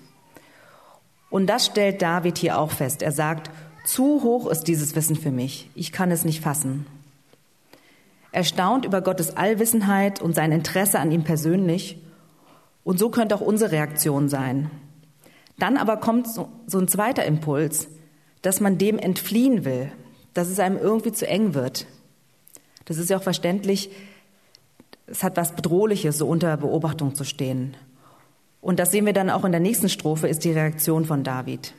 Und 1.28 1.48
das 1.48 1.66
stellt 1.66 2.02
David 2.02 2.38
hier 2.38 2.56
auch 2.56 2.70
fest. 2.70 3.02
Er 3.02 3.10
sagt, 3.10 3.50
zu 3.84 4.22
hoch 4.22 4.48
ist 4.48 4.64
dieses 4.64 4.94
Wissen 4.94 5.16
für 5.16 5.32
mich. 5.32 5.68
Ich 5.74 5.90
kann 5.90 6.12
es 6.12 6.24
nicht 6.24 6.40
fassen. 6.40 6.86
Er 8.30 8.44
staunt 8.44 8.84
über 8.84 9.00
Gottes 9.00 9.36
Allwissenheit 9.36 10.22
und 10.22 10.36
sein 10.36 10.52
Interesse 10.52 11.00
an 11.00 11.10
ihm 11.10 11.24
persönlich. 11.24 11.98
Und 12.84 12.98
so 12.98 13.10
könnte 13.10 13.34
auch 13.34 13.40
unsere 13.40 13.72
Reaktion 13.72 14.28
sein. 14.28 14.70
Dann 15.58 15.76
aber 15.76 15.98
kommt 15.98 16.26
so, 16.26 16.48
so 16.66 16.78
ein 16.78 16.88
zweiter 16.88 17.24
Impuls, 17.24 17.88
dass 18.42 18.60
man 18.60 18.78
dem 18.78 18.98
entfliehen 18.98 19.64
will, 19.64 19.92
dass 20.34 20.48
es 20.48 20.58
einem 20.58 20.76
irgendwie 20.76 21.12
zu 21.12 21.26
eng 21.26 21.54
wird. 21.54 21.86
Das 22.84 22.98
ist 22.98 23.10
ja 23.10 23.18
auch 23.18 23.22
verständlich. 23.22 23.90
Es 25.06 25.22
hat 25.22 25.36
was 25.36 25.54
Bedrohliches, 25.54 26.18
so 26.18 26.26
unter 26.26 26.56
Beobachtung 26.56 27.14
zu 27.14 27.24
stehen. 27.24 27.76
Und 28.60 28.78
das 28.78 28.92
sehen 28.92 29.06
wir 29.06 29.12
dann 29.12 29.30
auch 29.30 29.44
in 29.44 29.52
der 29.52 29.60
nächsten 29.60 29.88
Strophe, 29.88 30.28
ist 30.28 30.44
die 30.44 30.52
Reaktion 30.52 31.04
von 31.04 31.24
David. 31.24 31.74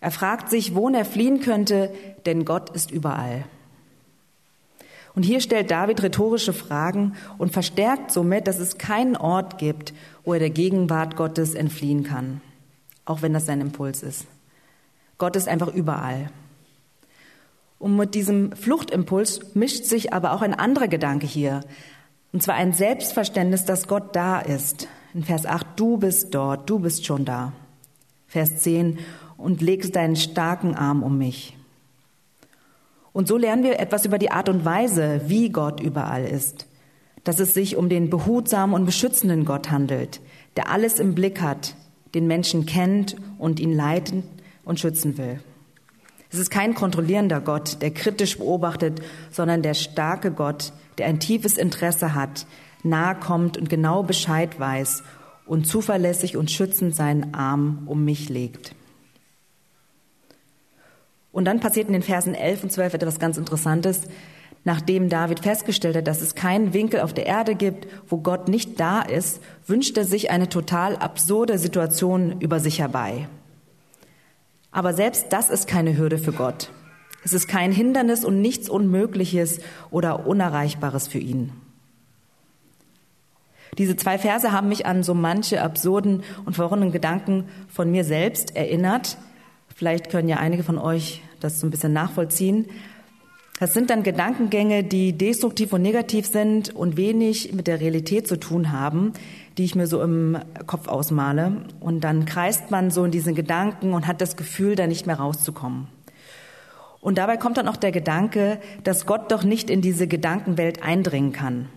Er 0.00 0.10
fragt 0.10 0.50
sich, 0.50 0.74
wohin 0.74 0.94
er 0.94 1.04
fliehen 1.04 1.40
könnte, 1.40 1.92
denn 2.26 2.44
Gott 2.44 2.70
ist 2.70 2.90
überall. 2.90 3.44
Und 5.16 5.22
hier 5.22 5.40
stellt 5.40 5.70
David 5.70 6.02
rhetorische 6.02 6.52
Fragen 6.52 7.14
und 7.38 7.52
verstärkt 7.52 8.12
somit, 8.12 8.46
dass 8.46 8.58
es 8.58 8.76
keinen 8.76 9.16
Ort 9.16 9.56
gibt, 9.56 9.94
wo 10.24 10.34
er 10.34 10.38
der 10.38 10.50
Gegenwart 10.50 11.16
Gottes 11.16 11.54
entfliehen 11.54 12.04
kann, 12.04 12.42
auch 13.06 13.22
wenn 13.22 13.32
das 13.32 13.46
sein 13.46 13.62
Impuls 13.62 14.02
ist. 14.02 14.26
Gott 15.16 15.34
ist 15.34 15.48
einfach 15.48 15.72
überall. 15.72 16.30
Und 17.78 17.96
mit 17.96 18.14
diesem 18.14 18.52
Fluchtimpuls 18.52 19.54
mischt 19.54 19.84
sich 19.84 20.12
aber 20.12 20.32
auch 20.32 20.42
ein 20.42 20.52
anderer 20.52 20.88
Gedanke 20.88 21.26
hier. 21.26 21.62
Und 22.34 22.42
zwar 22.42 22.56
ein 22.56 22.74
Selbstverständnis, 22.74 23.64
dass 23.64 23.88
Gott 23.88 24.14
da 24.14 24.38
ist. 24.38 24.86
In 25.14 25.24
Vers 25.24 25.46
8, 25.46 25.66
du 25.76 25.96
bist 25.96 26.34
dort, 26.34 26.68
du 26.68 26.78
bist 26.78 27.06
schon 27.06 27.24
da. 27.24 27.54
Vers 28.26 28.58
10, 28.58 28.98
und 29.38 29.62
legst 29.62 29.96
deinen 29.96 30.16
starken 30.16 30.74
Arm 30.74 31.02
um 31.02 31.16
mich. 31.16 31.55
Und 33.16 33.26
so 33.28 33.38
lernen 33.38 33.62
wir 33.62 33.80
etwas 33.80 34.04
über 34.04 34.18
die 34.18 34.30
Art 34.30 34.50
und 34.50 34.66
Weise, 34.66 35.22
wie 35.24 35.48
Gott 35.48 35.80
überall 35.80 36.26
ist. 36.26 36.66
Dass 37.24 37.40
es 37.40 37.54
sich 37.54 37.78
um 37.78 37.88
den 37.88 38.10
behutsamen 38.10 38.76
und 38.76 38.84
beschützenden 38.84 39.46
Gott 39.46 39.70
handelt, 39.70 40.20
der 40.58 40.70
alles 40.70 41.00
im 41.00 41.14
Blick 41.14 41.40
hat, 41.40 41.76
den 42.14 42.26
Menschen 42.26 42.66
kennt 42.66 43.16
und 43.38 43.58
ihn 43.58 43.72
leiten 43.72 44.22
und 44.66 44.80
schützen 44.80 45.16
will. 45.16 45.40
Es 46.30 46.38
ist 46.38 46.50
kein 46.50 46.74
kontrollierender 46.74 47.40
Gott, 47.40 47.80
der 47.80 47.90
kritisch 47.90 48.36
beobachtet, 48.36 49.00
sondern 49.30 49.62
der 49.62 49.72
starke 49.72 50.30
Gott, 50.30 50.74
der 50.98 51.06
ein 51.06 51.18
tiefes 51.18 51.56
Interesse 51.56 52.14
hat, 52.14 52.44
nahe 52.82 53.14
kommt 53.14 53.56
und 53.56 53.70
genau 53.70 54.02
Bescheid 54.02 54.60
weiß 54.60 55.02
und 55.46 55.66
zuverlässig 55.66 56.36
und 56.36 56.50
schützend 56.50 56.94
seinen 56.94 57.32
Arm 57.32 57.84
um 57.86 58.04
mich 58.04 58.28
legt. 58.28 58.74
Und 61.36 61.44
dann 61.44 61.60
passiert 61.60 61.88
in 61.88 61.92
den 61.92 62.00
Versen 62.00 62.34
11 62.34 62.62
und 62.62 62.72
12 62.72 62.94
etwas 62.94 63.18
ganz 63.18 63.36
Interessantes. 63.36 64.00
Nachdem 64.64 65.10
David 65.10 65.40
festgestellt 65.40 65.94
hat, 65.94 66.06
dass 66.06 66.22
es 66.22 66.34
keinen 66.34 66.72
Winkel 66.72 67.00
auf 67.00 67.12
der 67.12 67.26
Erde 67.26 67.54
gibt, 67.54 67.86
wo 68.08 68.16
Gott 68.16 68.48
nicht 68.48 68.80
da 68.80 69.02
ist, 69.02 69.42
wünscht 69.66 69.98
er 69.98 70.06
sich 70.06 70.30
eine 70.30 70.48
total 70.48 70.96
absurde 70.96 71.58
Situation 71.58 72.40
über 72.40 72.58
sich 72.58 72.78
herbei. 72.78 73.28
Aber 74.70 74.94
selbst 74.94 75.26
das 75.28 75.50
ist 75.50 75.68
keine 75.68 75.98
Hürde 75.98 76.16
für 76.16 76.32
Gott. 76.32 76.70
Es 77.22 77.34
ist 77.34 77.48
kein 77.48 77.70
Hindernis 77.70 78.24
und 78.24 78.40
nichts 78.40 78.70
Unmögliches 78.70 79.60
oder 79.90 80.26
Unerreichbares 80.26 81.06
für 81.06 81.18
ihn. 81.18 81.52
Diese 83.76 83.94
zwei 83.96 84.16
Verse 84.16 84.52
haben 84.52 84.70
mich 84.70 84.86
an 84.86 85.02
so 85.02 85.12
manche 85.12 85.60
absurden 85.60 86.22
und 86.46 86.54
verworrenen 86.54 86.92
Gedanken 86.92 87.44
von 87.68 87.90
mir 87.90 88.04
selbst 88.04 88.56
erinnert. 88.56 89.18
Vielleicht 89.74 90.08
können 90.08 90.30
ja 90.30 90.38
einige 90.38 90.62
von 90.62 90.78
euch 90.78 91.20
das 91.40 91.60
so 91.60 91.66
ein 91.66 91.70
bisschen 91.70 91.92
nachvollziehen. 91.92 92.66
Das 93.58 93.72
sind 93.72 93.88
dann 93.88 94.02
Gedankengänge, 94.02 94.84
die 94.84 95.14
destruktiv 95.14 95.72
und 95.72 95.80
negativ 95.80 96.26
sind 96.26 96.74
und 96.74 96.98
wenig 96.98 97.54
mit 97.54 97.66
der 97.66 97.80
Realität 97.80 98.28
zu 98.28 98.38
tun 98.38 98.70
haben, 98.70 99.14
die 99.56 99.64
ich 99.64 99.74
mir 99.74 99.86
so 99.86 100.02
im 100.02 100.36
Kopf 100.66 100.88
ausmale. 100.88 101.64
Und 101.80 102.02
dann 102.02 102.26
kreist 102.26 102.70
man 102.70 102.90
so 102.90 103.04
in 103.04 103.10
diesen 103.10 103.34
Gedanken 103.34 103.94
und 103.94 104.06
hat 104.06 104.20
das 104.20 104.36
Gefühl, 104.36 104.74
da 104.74 104.86
nicht 104.86 105.06
mehr 105.06 105.16
rauszukommen. 105.18 105.88
Und 107.00 107.16
dabei 107.16 107.38
kommt 107.38 107.56
dann 107.56 107.68
auch 107.68 107.76
der 107.76 107.92
Gedanke, 107.92 108.60
dass 108.84 109.06
Gott 109.06 109.32
doch 109.32 109.42
nicht 109.42 109.70
in 109.70 109.80
diese 109.80 110.06
Gedankenwelt 110.06 110.82
eindringen 110.82 111.32
kann. 111.32 111.68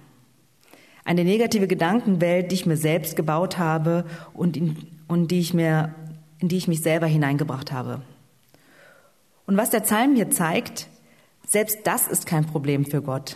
Eine 1.06 1.24
negative 1.24 1.68
Gedankenwelt, 1.68 2.52
die 2.52 2.56
ich 2.56 2.66
mir 2.66 2.78
selbst 2.78 3.16
gebaut 3.16 3.58
habe 3.58 4.04
und 4.34 4.58
in, 4.58 4.76
und 5.08 5.32
die 5.32 5.40
ich 5.40 5.54
mir, 5.54 5.96
in 6.40 6.50
die 6.50 6.58
ich 6.58 6.68
mich 6.68 6.82
selber 6.82 7.08
hineingebracht 7.08 7.72
habe. 7.72 8.02
Und 9.50 9.58
was 9.58 9.72
der 9.72 9.80
Psalm 9.80 10.14
hier 10.14 10.30
zeigt, 10.30 10.86
selbst 11.44 11.80
das 11.86 12.08
ist 12.08 12.28
kein 12.28 12.46
Problem 12.46 12.86
für 12.86 13.02
Gott. 13.02 13.36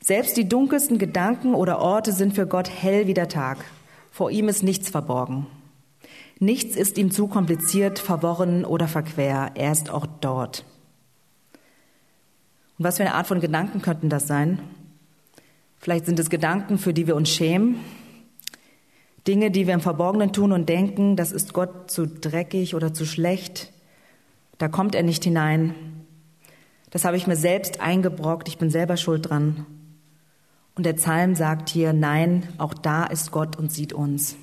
Selbst 0.00 0.36
die 0.36 0.48
dunkelsten 0.48 0.98
Gedanken 0.98 1.54
oder 1.54 1.78
Orte 1.78 2.10
sind 2.10 2.34
für 2.34 2.48
Gott 2.48 2.68
hell 2.68 3.06
wie 3.06 3.14
der 3.14 3.28
Tag. 3.28 3.58
Vor 4.10 4.32
ihm 4.32 4.48
ist 4.48 4.64
nichts 4.64 4.90
verborgen. 4.90 5.46
Nichts 6.40 6.74
ist 6.74 6.98
ihm 6.98 7.12
zu 7.12 7.28
kompliziert, 7.28 8.00
verworren 8.00 8.64
oder 8.64 8.88
verquer. 8.88 9.52
Er 9.54 9.70
ist 9.70 9.90
auch 9.90 10.06
dort. 10.06 10.64
Und 12.76 12.84
was 12.84 12.96
für 12.96 13.04
eine 13.04 13.14
Art 13.14 13.28
von 13.28 13.38
Gedanken 13.38 13.82
könnten 13.82 14.08
das 14.08 14.26
sein? 14.26 14.58
Vielleicht 15.78 16.06
sind 16.06 16.18
es 16.18 16.30
Gedanken, 16.30 16.78
für 16.78 16.92
die 16.92 17.06
wir 17.06 17.14
uns 17.14 17.28
schämen. 17.28 17.76
Dinge, 19.28 19.52
die 19.52 19.68
wir 19.68 19.74
im 19.74 19.80
Verborgenen 19.80 20.32
tun 20.32 20.50
und 20.50 20.68
denken, 20.68 21.14
das 21.14 21.30
ist 21.30 21.52
Gott 21.52 21.92
zu 21.92 22.08
dreckig 22.08 22.74
oder 22.74 22.92
zu 22.92 23.06
schlecht. 23.06 23.72
Da 24.58 24.68
kommt 24.68 24.94
er 24.94 25.02
nicht 25.02 25.24
hinein. 25.24 25.74
Das 26.90 27.04
habe 27.04 27.16
ich 27.16 27.26
mir 27.26 27.36
selbst 27.36 27.80
eingebrockt, 27.80 28.48
ich 28.48 28.58
bin 28.58 28.70
selber 28.70 28.96
schuld 28.96 29.28
dran. 29.28 29.66
Und 30.74 30.86
der 30.86 30.94
Psalm 30.94 31.34
sagt 31.34 31.68
hier, 31.70 31.92
nein, 31.92 32.48
auch 32.58 32.74
da 32.74 33.04
ist 33.04 33.32
Gott 33.32 33.56
und 33.56 33.72
sieht 33.72 33.92
uns. 33.92 34.36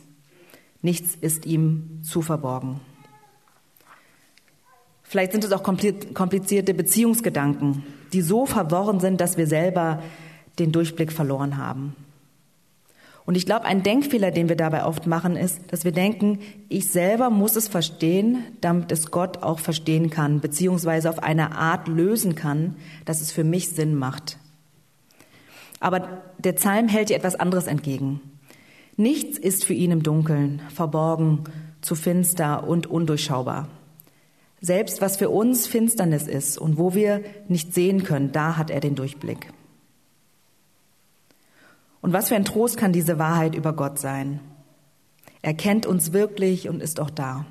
Nichts 0.82 1.16
ist 1.16 1.46
ihm 1.46 2.02
zu 2.04 2.22
verborgen. 2.22 2.82
Vielleicht 5.04 5.32
sind 5.32 5.44
es 5.44 5.52
auch 5.52 5.64
komplizierte 5.64 6.74
Beziehungsgedanken, 6.74 7.84
die 8.14 8.22
so 8.22 8.46
verworren 8.46 9.00
sind, 9.00 9.22
dass 9.22 9.38
wir 9.38 9.48
selber 9.48 10.02
den 10.60 10.72
Durchblick 10.72 11.12
verloren 11.12 11.58
haben. 11.58 11.96
Und 13.26 13.36
ich 13.36 13.46
glaube, 13.46 13.66
ein 13.66 13.84
Denkfehler, 13.84 14.32
den 14.32 14.50
wir 14.50 14.58
dabei 14.58 14.86
oft 14.86 15.08
machen, 15.08 15.38
ist, 15.38 15.62
dass 15.72 15.86
wir 15.86 15.94
denken, 15.94 16.40
ich 16.68 16.90
selber 16.90 17.30
muss 17.30 17.56
es 17.56 17.70
verstehen, 17.70 18.44
damit 18.60 18.92
es 18.92 19.12
Gott 19.12 19.44
auch 19.44 19.60
verstehen 19.60 20.10
kann, 20.10 20.42
beziehungsweise 20.42 21.10
auf 21.10 21.24
eine 21.24 21.56
Art 21.56 21.88
lösen 21.88 22.36
kann, 22.36 22.76
dass 23.06 23.22
es 23.22 23.32
für 23.32 23.46
mich 23.46 23.70
Sinn 23.70 23.96
macht. 23.96 24.38
Aber 25.80 26.22
der 26.38 26.54
Psalm 26.54 26.90
hält 26.90 27.10
dir 27.10 27.16
etwas 27.16 27.36
anderes 27.36 27.68
entgegen. 27.68 28.20
Nichts 28.98 29.38
ist 29.38 29.64
für 29.66 29.74
ihn 29.74 29.92
im 29.92 30.04
Dunkeln, 30.04 30.62
verborgen, 30.74 31.46
zu 31.82 31.96
finster 31.96 32.68
und 32.68 32.88
undurchschaubar. 32.88 33.70
Selbst 34.62 35.02
was 35.02 35.18
für 35.18 35.30
uns 35.30 35.68
Finsternis 35.68 36.28
ist 36.28 36.58
und 36.58 36.78
wo 36.78 36.94
wir 36.94 37.22
nicht 37.48 37.74
sehen 37.74 38.04
können, 38.04 38.32
da 38.32 38.56
hat 38.56 38.70
er 38.70 38.80
den 38.80 38.96
Durchblick. 38.96 39.52
Und 42.04 42.12
was 42.12 42.28
für 42.28 42.36
ein 42.36 42.44
Trost 42.44 42.76
kann 42.76 42.92
diese 42.92 43.18
Wahrheit 43.18 43.56
über 43.56 43.72
Gott 43.72 43.98
sein? 43.98 44.42
Er 45.42 45.54
kennt 45.54 45.86
uns 45.86 46.12
wirklich 46.12 46.68
und 46.68 46.84
ist 46.84 47.00
auch 47.00 47.10
da. 47.10 47.46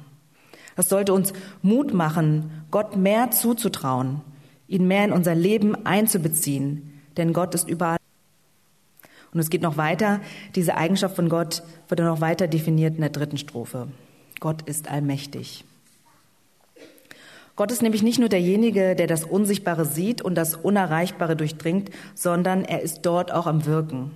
Das 0.77 0.91
sollte 0.91 1.15
uns 1.15 1.33
Mut 1.63 1.95
machen, 1.95 2.65
Gott 2.71 2.95
mehr 2.95 3.31
zuzutrauen, 3.31 4.21
ihn 4.69 4.87
mehr 4.87 5.07
in 5.07 5.13
unser 5.13 5.35
Leben 5.35 5.87
einzubeziehen, 5.87 7.01
denn 7.17 7.33
Gott 7.33 7.55
ist 7.55 7.67
überall. 7.67 7.97
Und 9.33 9.41
es 9.41 9.49
geht 9.49 9.63
noch 9.63 9.79
weiter, 9.79 10.21
diese 10.55 10.77
Eigenschaft 10.77 11.17
von 11.17 11.31
Gott 11.31 11.63
wird 11.89 12.01
noch 12.01 12.21
weiter 12.21 12.47
definiert 12.47 12.97
in 12.97 13.01
der 13.01 13.11
dritten 13.11 13.39
Strophe. 13.39 13.89
Gott 14.39 14.69
ist 14.69 14.91
allmächtig. 14.91 15.65
Gott 17.57 17.73
ist 17.73 17.81
nämlich 17.81 18.03
nicht 18.03 18.19
nur 18.19 18.29
derjenige, 18.29 18.97
der 18.97 19.07
das 19.07 19.25
Unsichtbare 19.25 19.87
sieht 19.87 20.21
und 20.21 20.35
das 20.35 20.57
Unerreichbare 20.57 21.37
durchdringt, 21.37 21.91
sondern 22.15 22.67
er 22.67 22.83
ist 22.83 23.01
dort 23.03 23.33
auch 23.33 23.47
am 23.47 23.65
Wirken. 23.65 24.11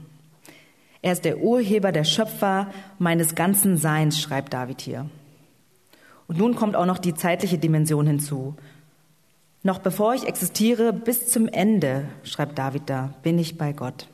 Er 1.07 1.13
ist 1.13 1.25
der 1.25 1.39
Urheber, 1.39 1.93
der 1.93 2.03
Schöpfer 2.03 2.67
meines 2.99 3.37
ganzen 3.37 3.77
Seins, 3.77 4.21
schreibt 4.21 4.53
David 4.53 4.81
hier. 4.81 5.09
Und 6.27 6.37
nun 6.37 6.57
kommt 6.57 6.75
auch 6.75 6.85
noch 6.85 6.99
die 6.99 7.15
zeitliche 7.15 7.59
Dimension 7.59 8.09
hinzu. 8.09 8.57
Noch 9.63 9.79
bevor 9.79 10.17
ich 10.17 10.27
existiere, 10.27 10.93
bis 10.93 11.29
zum 11.29 11.47
Ende, 11.47 12.09
schreibt 12.25 12.59
David 12.59 12.91
da, 12.91 13.15
bin 13.23 13.39
ich 13.39 13.57
bei 13.57 13.73
Gott. 13.73 14.09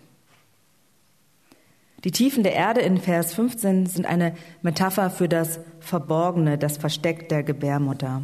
Die 2.05 2.11
Tiefen 2.11 2.43
der 2.43 2.53
Erde 2.53 2.83
in 2.83 2.99
Vers 2.99 3.33
15 3.33 3.87
sind 3.87 4.05
eine 4.05 4.35
Metapher 4.61 5.09
für 5.09 5.31
das 5.31 5.61
Verborgene, 5.81 6.59
das 6.59 6.77
Versteck 6.77 7.31
der 7.31 7.43
Gebärmutter. 7.43 8.21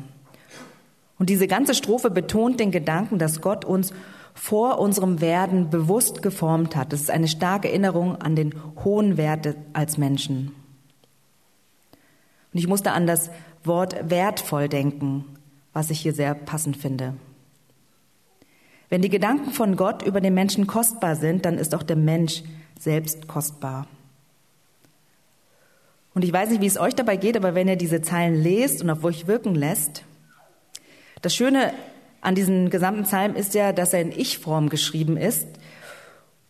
Und 1.18 1.30
diese 1.30 1.46
ganze 1.46 1.72
Strophe 1.72 2.10
betont 2.10 2.60
den 2.60 2.70
Gedanken, 2.70 3.18
dass 3.18 3.40
Gott 3.40 3.64
uns 3.64 3.94
vor 4.38 4.78
unserem 4.78 5.20
Werden 5.20 5.68
bewusst 5.68 6.22
geformt 6.22 6.76
hat. 6.76 6.92
Das 6.92 7.00
ist 7.00 7.10
eine 7.10 7.28
starke 7.28 7.68
Erinnerung 7.68 8.16
an 8.16 8.36
den 8.36 8.54
hohen 8.84 9.16
Wert 9.16 9.56
als 9.72 9.98
Menschen. 9.98 10.54
Und 12.52 12.60
ich 12.60 12.68
musste 12.68 12.92
an 12.92 13.06
das 13.06 13.30
Wort 13.64 14.08
wertvoll 14.08 14.68
denken, 14.68 15.24
was 15.72 15.90
ich 15.90 16.00
hier 16.00 16.14
sehr 16.14 16.34
passend 16.34 16.76
finde. 16.76 17.14
Wenn 18.88 19.02
die 19.02 19.10
Gedanken 19.10 19.50
von 19.50 19.76
Gott 19.76 20.02
über 20.02 20.20
den 20.20 20.34
Menschen 20.34 20.66
kostbar 20.66 21.16
sind, 21.16 21.44
dann 21.44 21.58
ist 21.58 21.74
auch 21.74 21.82
der 21.82 21.96
Mensch 21.96 22.42
selbst 22.78 23.26
kostbar. 23.26 23.86
Und 26.14 26.24
ich 26.24 26.32
weiß 26.32 26.50
nicht, 26.50 26.62
wie 26.62 26.66
es 26.66 26.78
euch 26.78 26.94
dabei 26.94 27.16
geht, 27.16 27.36
aber 27.36 27.54
wenn 27.54 27.68
ihr 27.68 27.76
diese 27.76 28.02
Zeilen 28.02 28.40
lest 28.40 28.82
und 28.82 28.88
auf 28.88 29.04
euch 29.04 29.26
wirken 29.26 29.54
lässt, 29.54 30.04
das 31.22 31.34
Schöne 31.34 31.72
an 32.20 32.34
diesem 32.34 32.70
gesamten 32.70 33.04
Psalm 33.04 33.34
ist 33.34 33.54
ja, 33.54 33.72
dass 33.72 33.92
er 33.92 34.02
in 34.02 34.12
Ich-Form 34.12 34.68
geschrieben 34.68 35.16
ist. 35.16 35.46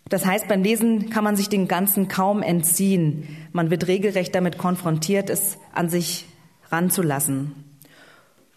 Das 0.09 0.25
heißt, 0.25 0.49
beim 0.49 0.63
Lesen 0.63 1.11
kann 1.11 1.25
man 1.25 1.37
sich 1.37 1.49
den 1.49 1.69
Ganzen 1.69 2.09
kaum 2.09 2.43
entziehen. 2.43 3.37
Man 3.53 3.71
wird 3.71 3.87
regelrecht 3.89 4.35
damit 4.35 4.57
konfrontiert, 4.57 5.29
es 5.29 5.59
an 5.73 5.91
sich 5.91 6.25
ranzulassen. 6.71 7.53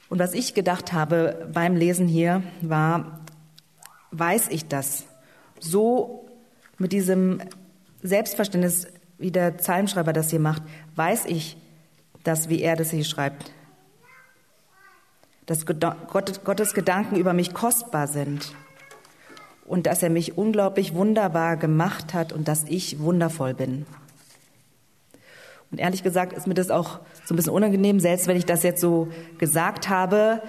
Und 0.09 0.19
was 0.19 0.33
ich 0.33 0.53
gedacht 0.53 0.93
habe 0.93 1.49
beim 1.53 1.75
Lesen 1.75 2.07
hier 2.07 2.43
war, 2.61 3.21
weiß 4.11 4.47
ich 4.49 4.67
das? 4.67 5.05
So 5.59 6.25
mit 6.77 6.91
diesem 6.93 7.41
Selbstverständnis, 8.01 8.87
wie 9.17 9.31
der 9.31 9.51
Psalmschreiber 9.51 10.13
das 10.13 10.29
hier 10.29 10.39
macht, 10.39 10.63
weiß 10.95 11.25
ich 11.25 11.57
das, 12.23 12.49
wie 12.49 12.61
er 12.61 12.75
das 12.75 12.91
hier 12.91 13.03
schreibt. 13.03 13.51
Dass 15.51 15.65
Gottes 15.65 16.73
Gedanken 16.73 17.17
über 17.17 17.33
mich 17.33 17.53
kostbar 17.53 18.07
sind 18.07 18.55
und 19.65 19.85
dass 19.85 20.01
er 20.01 20.09
mich 20.09 20.37
unglaublich 20.37 20.93
wunderbar 20.93 21.57
gemacht 21.57 22.13
hat 22.13 22.31
und 22.31 22.47
dass 22.47 22.63
ich 22.69 23.01
wundervoll 23.01 23.53
bin. 23.53 23.85
Und 25.69 25.79
ehrlich 25.79 26.03
gesagt 26.03 26.31
ist 26.31 26.47
mir 26.47 26.53
das 26.53 26.71
auch 26.71 27.01
so 27.25 27.33
ein 27.33 27.35
bisschen 27.35 27.51
unangenehm, 27.51 27.99
selbst 27.99 28.27
wenn 28.27 28.37
ich 28.37 28.45
das 28.45 28.63
jetzt 28.63 28.79
so 28.79 29.09
gesagt 29.39 29.89
habe. 29.89 30.41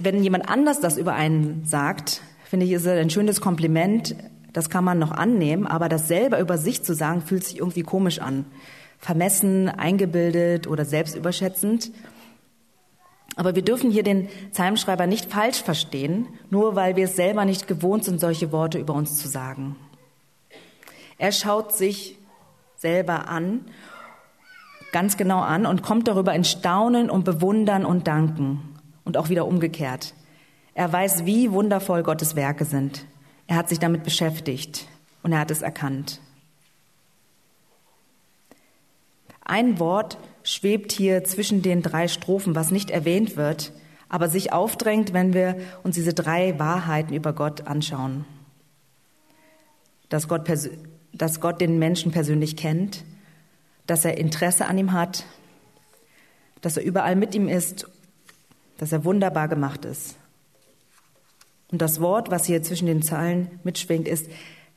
Wenn 0.00 0.24
jemand 0.24 0.48
anders 0.48 0.80
das 0.80 0.96
über 0.98 1.14
einen 1.14 1.64
sagt, 1.64 2.20
finde 2.44 2.66
ich, 2.66 2.72
ist 2.72 2.84
es 2.84 2.88
ein 2.88 3.10
schönes 3.10 3.40
Kompliment, 3.40 4.16
das 4.52 4.70
kann 4.70 4.82
man 4.82 4.98
noch 4.98 5.12
annehmen, 5.12 5.68
aber 5.68 5.88
das 5.88 6.08
selber 6.08 6.40
über 6.40 6.58
sich 6.58 6.82
zu 6.82 6.94
sagen, 6.96 7.22
fühlt 7.22 7.44
sich 7.44 7.58
irgendwie 7.58 7.84
komisch 7.84 8.18
an. 8.18 8.44
Vermessen, 8.98 9.68
eingebildet 9.68 10.66
oder 10.66 10.84
selbstüberschätzend. 10.84 11.92
Aber 13.36 13.54
wir 13.54 13.62
dürfen 13.62 13.90
hier 13.90 14.02
den 14.02 14.28
Psalmschreiber 14.52 15.06
nicht 15.06 15.30
falsch 15.30 15.62
verstehen, 15.62 16.28
nur 16.50 16.76
weil 16.76 16.96
wir 16.96 17.06
es 17.06 17.16
selber 17.16 17.44
nicht 17.44 17.66
gewohnt 17.66 18.04
sind, 18.04 18.20
solche 18.20 18.52
Worte 18.52 18.78
über 18.78 18.94
uns 18.94 19.16
zu 19.16 19.28
sagen. 19.28 19.76
Er 21.18 21.32
schaut 21.32 21.74
sich 21.74 22.18
selber 22.76 23.28
an, 23.28 23.64
ganz 24.92 25.16
genau 25.16 25.40
an 25.40 25.66
und 25.66 25.82
kommt 25.82 26.08
darüber 26.08 26.34
in 26.34 26.44
Staunen 26.44 27.08
und 27.08 27.24
Bewundern 27.24 27.86
und 27.86 28.06
Danken 28.06 28.76
und 29.04 29.16
auch 29.16 29.28
wieder 29.28 29.46
umgekehrt. 29.46 30.14
Er 30.74 30.92
weiß, 30.92 31.24
wie 31.24 31.52
wundervoll 31.52 32.02
Gottes 32.02 32.36
Werke 32.36 32.64
sind. 32.64 33.04
Er 33.46 33.56
hat 33.56 33.68
sich 33.68 33.78
damit 33.78 34.04
beschäftigt 34.04 34.86
und 35.22 35.32
er 35.32 35.40
hat 35.40 35.50
es 35.50 35.62
erkannt. 35.62 36.20
Ein 39.44 39.78
Wort 39.78 40.18
schwebt 40.42 40.92
hier 40.92 41.24
zwischen 41.24 41.62
den 41.62 41.82
drei 41.82 42.08
Strophen, 42.08 42.54
was 42.54 42.70
nicht 42.70 42.90
erwähnt 42.90 43.36
wird, 43.36 43.72
aber 44.08 44.28
sich 44.28 44.52
aufdrängt, 44.52 45.12
wenn 45.12 45.32
wir 45.32 45.56
uns 45.82 45.94
diese 45.94 46.14
drei 46.14 46.58
Wahrheiten 46.58 47.14
über 47.14 47.32
Gott 47.32 47.66
anschauen. 47.66 48.24
Dass 50.08 50.28
Gott, 50.28 50.50
dass 51.12 51.40
Gott 51.40 51.60
den 51.60 51.78
Menschen 51.78 52.12
persönlich 52.12 52.56
kennt, 52.56 53.04
dass 53.86 54.04
er 54.04 54.18
Interesse 54.18 54.66
an 54.66 54.78
ihm 54.78 54.92
hat, 54.92 55.24
dass 56.60 56.76
er 56.76 56.84
überall 56.84 57.16
mit 57.16 57.34
ihm 57.34 57.48
ist, 57.48 57.86
dass 58.78 58.92
er 58.92 59.04
wunderbar 59.04 59.48
gemacht 59.48 59.84
ist. 59.84 60.16
Und 61.70 61.80
das 61.80 62.00
Wort, 62.00 62.30
was 62.30 62.44
hier 62.44 62.62
zwischen 62.62 62.86
den 62.86 63.02
Zeilen 63.02 63.60
mitschwingt, 63.64 64.06
ist, 64.06 64.28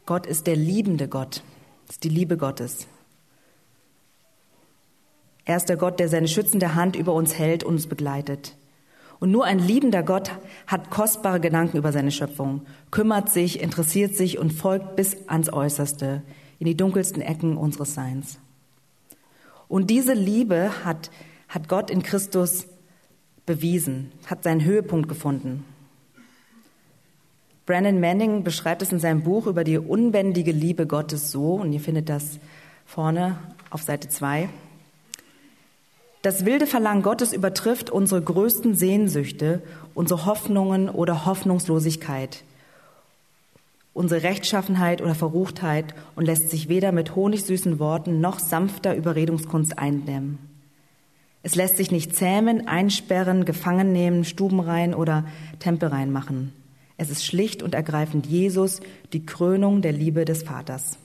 Gott 0.06 0.26
ist 0.26 0.48
der 0.48 0.56
liebende 0.56 1.08
Gott. 1.08 1.44
Ist 1.90 2.04
die 2.04 2.10
Liebe 2.10 2.38
Gottes. 2.38 2.88
Er 5.46 5.58
ist 5.58 5.70
der 5.70 5.78
Gott, 5.78 6.00
der 6.00 6.10
seine 6.10 6.28
schützende 6.28 6.76
Hand 6.76 6.96
über 6.96 7.14
uns 7.14 7.38
hält 7.38 7.64
und 7.64 7.76
uns 7.76 7.88
begleitet. 7.88 8.56
Und 9.20 9.32
nur 9.32 9.46
ein 9.46 9.60
liebender 9.60 10.04
Gott 10.04 10.32
hat 10.68 10.90
kostbare 10.90 11.40
Gedanken 11.40 11.78
über 11.78 11.92
seine 11.92 12.12
Schöpfung, 12.12 12.66
kümmert 12.92 13.30
sich, 13.30 13.62
interessiert 13.62 14.16
sich 14.16 14.40
und 14.40 14.52
folgt 14.52 14.96
bis 14.96 15.18
ans 15.28 15.52
Äußerste, 15.54 16.24
in 16.60 16.66
die 16.66 16.76
dunkelsten 16.76 17.22
Ecken 17.22 17.58
unseres 17.58 17.94
Seins. 17.94 18.40
Und 19.68 19.90
diese 19.90 20.14
Liebe 20.14 20.72
hat, 20.84 21.12
hat 21.48 21.70
Gott 21.70 21.90
in 21.90 22.04
Christus 22.04 22.68
bewiesen, 23.46 24.12
hat 24.26 24.44
seinen 24.44 24.64
Höhepunkt 24.64 25.08
gefunden. 25.08 25.64
Brandon 27.66 28.00
Manning 28.00 28.44
beschreibt 28.44 28.82
es 28.82 28.92
in 28.92 29.00
seinem 29.00 29.24
Buch 29.24 29.48
über 29.48 29.64
die 29.64 29.78
unbändige 29.78 30.52
Liebe 30.52 30.86
Gottes 30.86 31.32
so, 31.32 31.56
und 31.56 31.74
ihr 31.74 31.80
findet 31.80 32.10
das 32.10 32.40
vorne 32.86 33.38
auf 33.70 33.82
Seite 33.82 34.08
2. 34.08 34.50
Das 36.26 36.44
wilde 36.44 36.66
Verlangen 36.66 37.04
Gottes 37.04 37.34
übertrifft 37.34 37.92
unsere 37.92 38.20
größten 38.20 38.74
Sehnsüchte, 38.74 39.62
unsere 39.94 40.26
Hoffnungen 40.26 40.90
oder 40.90 41.28
Hoffnungslosigkeit, 41.28 42.42
unsere 43.94 44.24
Rechtschaffenheit 44.24 45.04
oder 45.04 45.14
Verruchtheit 45.14 45.94
und 46.16 46.26
lässt 46.26 46.50
sich 46.50 46.68
weder 46.68 46.92
mit 46.92 47.16
honigsüßen 47.16 47.78
Worten 47.78 48.22
noch 48.22 48.40
sanfter 48.40 48.96
Überredungskunst 48.96 49.78
eindämmen. 49.78 50.40
Es 51.44 51.54
lässt 51.54 51.78
sich 51.78 51.92
nicht 51.92 52.16
zähmen, 52.16 52.68
einsperren, 52.68 53.46
gefangen 53.46 53.92
nehmen, 53.92 54.24
Stubenrein 54.24 54.96
oder 54.96 55.26
Tempelrein 55.60 56.12
machen. 56.12 56.54
Es 56.98 57.12
ist 57.12 57.24
schlicht 57.24 57.62
und 57.62 57.76
ergreifend 57.76 58.26
Jesus, 58.26 58.80
die 59.14 59.28
Krönung 59.28 59.84
der 59.84 59.92
Liebe 59.92 60.26
des 60.26 60.42
Vaters. 60.42 60.98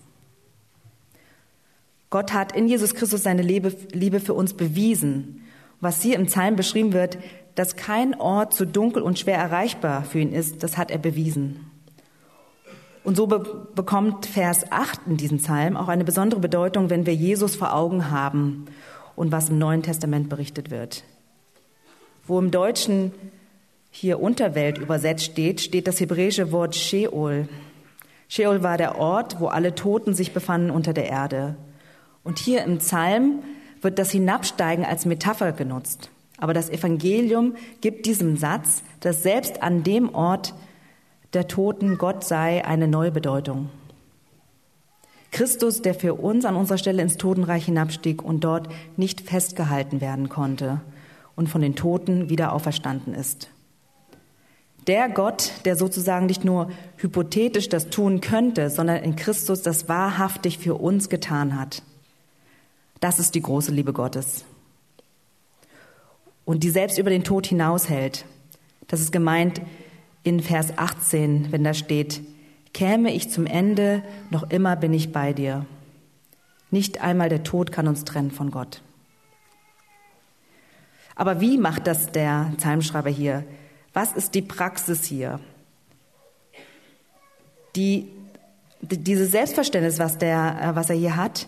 Gott 2.10 2.32
hat 2.32 2.52
in 2.56 2.66
Jesus 2.66 2.94
Christus 2.94 3.22
seine 3.22 3.42
Liebe 3.42 4.20
für 4.20 4.34
uns 4.34 4.54
bewiesen. 4.54 5.42
Was 5.80 6.02
hier 6.02 6.16
im 6.16 6.26
Psalm 6.26 6.56
beschrieben 6.56 6.92
wird, 6.92 7.18
dass 7.54 7.76
kein 7.76 8.20
Ort 8.20 8.52
zu 8.52 8.66
dunkel 8.66 9.02
und 9.02 9.18
schwer 9.18 9.38
erreichbar 9.38 10.04
für 10.04 10.18
ihn 10.18 10.32
ist, 10.32 10.62
das 10.62 10.76
hat 10.76 10.90
er 10.90 10.98
bewiesen. 10.98 11.70
Und 13.02 13.16
so 13.16 13.26
be 13.26 13.66
bekommt 13.74 14.26
Vers 14.26 14.70
8 14.70 15.00
in 15.06 15.16
diesem 15.16 15.38
Psalm 15.38 15.76
auch 15.76 15.88
eine 15.88 16.04
besondere 16.04 16.40
Bedeutung, 16.40 16.90
wenn 16.90 17.06
wir 17.06 17.14
Jesus 17.14 17.56
vor 17.56 17.74
Augen 17.74 18.10
haben 18.10 18.66
und 19.16 19.32
was 19.32 19.48
im 19.48 19.58
Neuen 19.58 19.82
Testament 19.82 20.28
berichtet 20.28 20.70
wird. 20.70 21.04
Wo 22.26 22.38
im 22.38 22.50
Deutschen 22.50 23.12
hier 23.90 24.20
Unterwelt 24.20 24.78
übersetzt 24.78 25.24
steht, 25.24 25.60
steht 25.60 25.86
das 25.86 25.98
hebräische 25.98 26.52
Wort 26.52 26.76
Sheol. 26.76 27.48
Sheol 28.28 28.62
war 28.62 28.76
der 28.76 28.98
Ort, 28.98 29.40
wo 29.40 29.46
alle 29.46 29.74
Toten 29.74 30.14
sich 30.14 30.32
befanden 30.32 30.70
unter 30.70 30.92
der 30.92 31.08
Erde. 31.08 31.56
Und 32.24 32.38
hier 32.38 32.64
im 32.64 32.78
Psalm 32.78 33.40
wird 33.80 33.98
das 33.98 34.10
Hinabsteigen 34.10 34.84
als 34.84 35.06
Metapher 35.06 35.52
genutzt. 35.52 36.10
Aber 36.38 36.54
das 36.54 36.70
Evangelium 36.70 37.54
gibt 37.80 38.06
diesem 38.06 38.36
Satz, 38.36 38.82
dass 39.00 39.22
selbst 39.22 39.62
an 39.62 39.82
dem 39.82 40.14
Ort 40.14 40.54
der 41.32 41.48
Toten 41.48 41.98
Gott 41.98 42.24
sei, 42.24 42.64
eine 42.64 42.88
neue 42.88 43.10
Bedeutung. 43.10 43.68
Christus, 45.32 45.80
der 45.80 45.94
für 45.94 46.14
uns 46.14 46.44
an 46.44 46.56
unserer 46.56 46.78
Stelle 46.78 47.02
ins 47.02 47.16
Totenreich 47.16 47.66
hinabstieg 47.66 48.22
und 48.22 48.42
dort 48.42 48.68
nicht 48.96 49.20
festgehalten 49.20 50.00
werden 50.00 50.28
konnte 50.28 50.80
und 51.36 51.48
von 51.48 51.60
den 51.60 51.76
Toten 51.76 52.28
wieder 52.28 52.52
auferstanden 52.52 53.14
ist. 53.14 53.48
Der 54.86 55.08
Gott, 55.08 55.52
der 55.64 55.76
sozusagen 55.76 56.26
nicht 56.26 56.44
nur 56.44 56.70
hypothetisch 56.96 57.68
das 57.68 57.90
tun 57.90 58.20
könnte, 58.20 58.70
sondern 58.70 58.96
in 58.96 59.14
Christus 59.14 59.62
das 59.62 59.88
wahrhaftig 59.88 60.58
für 60.58 60.74
uns 60.74 61.08
getan 61.08 61.58
hat. 61.58 61.82
Das 63.00 63.18
ist 63.18 63.34
die 63.34 63.42
große 63.42 63.72
Liebe 63.72 63.92
Gottes. 63.92 64.44
Und 66.44 66.62
die 66.62 66.70
selbst 66.70 66.98
über 66.98 67.10
den 67.10 67.24
Tod 67.24 67.46
hinaushält. 67.46 68.26
Das 68.88 69.00
ist 69.00 69.12
gemeint 69.12 69.60
in 70.22 70.40
Vers 70.40 70.76
18, 70.76 71.50
wenn 71.50 71.64
da 71.64 71.74
steht, 71.74 72.20
käme 72.74 73.12
ich 73.12 73.30
zum 73.30 73.46
Ende, 73.46 74.02
noch 74.30 74.50
immer 74.50 74.76
bin 74.76 74.92
ich 74.92 75.12
bei 75.12 75.32
dir. 75.32 75.64
Nicht 76.70 77.00
einmal 77.00 77.28
der 77.28 77.42
Tod 77.42 77.72
kann 77.72 77.88
uns 77.88 78.04
trennen 78.04 78.30
von 78.30 78.50
Gott. 78.50 78.82
Aber 81.16 81.40
wie 81.40 81.58
macht 81.58 81.86
das 81.86 82.12
der 82.12 82.52
Psalmschreiber 82.56 83.10
hier? 83.10 83.44
Was 83.92 84.12
ist 84.12 84.34
die 84.34 84.42
Praxis 84.42 85.04
hier? 85.04 85.40
Die, 87.76 88.08
die, 88.80 88.98
dieses 88.98 89.30
Selbstverständnis, 89.30 89.98
was, 89.98 90.18
der, 90.18 90.58
äh, 90.62 90.76
was 90.76 90.90
er 90.90 90.96
hier 90.96 91.16
hat, 91.16 91.46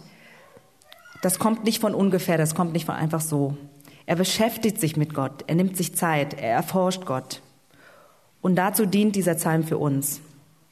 das 1.22 1.38
kommt 1.38 1.64
nicht 1.64 1.80
von 1.80 1.94
ungefähr, 1.94 2.36
das 2.36 2.54
kommt 2.54 2.74
nicht 2.74 2.84
von 2.84 2.96
einfach 2.96 3.22
so. 3.22 3.56
Er 4.04 4.16
beschäftigt 4.16 4.78
sich 4.80 4.96
mit 4.96 5.14
Gott, 5.14 5.44
er 5.46 5.54
nimmt 5.54 5.76
sich 5.76 5.94
Zeit, 5.94 6.34
er 6.34 6.50
erforscht 6.50 7.06
Gott. 7.06 7.40
Und 8.42 8.56
dazu 8.56 8.84
dient 8.84 9.16
dieser 9.16 9.36
Psalm 9.36 9.62
für 9.62 9.78
uns. 9.78 10.20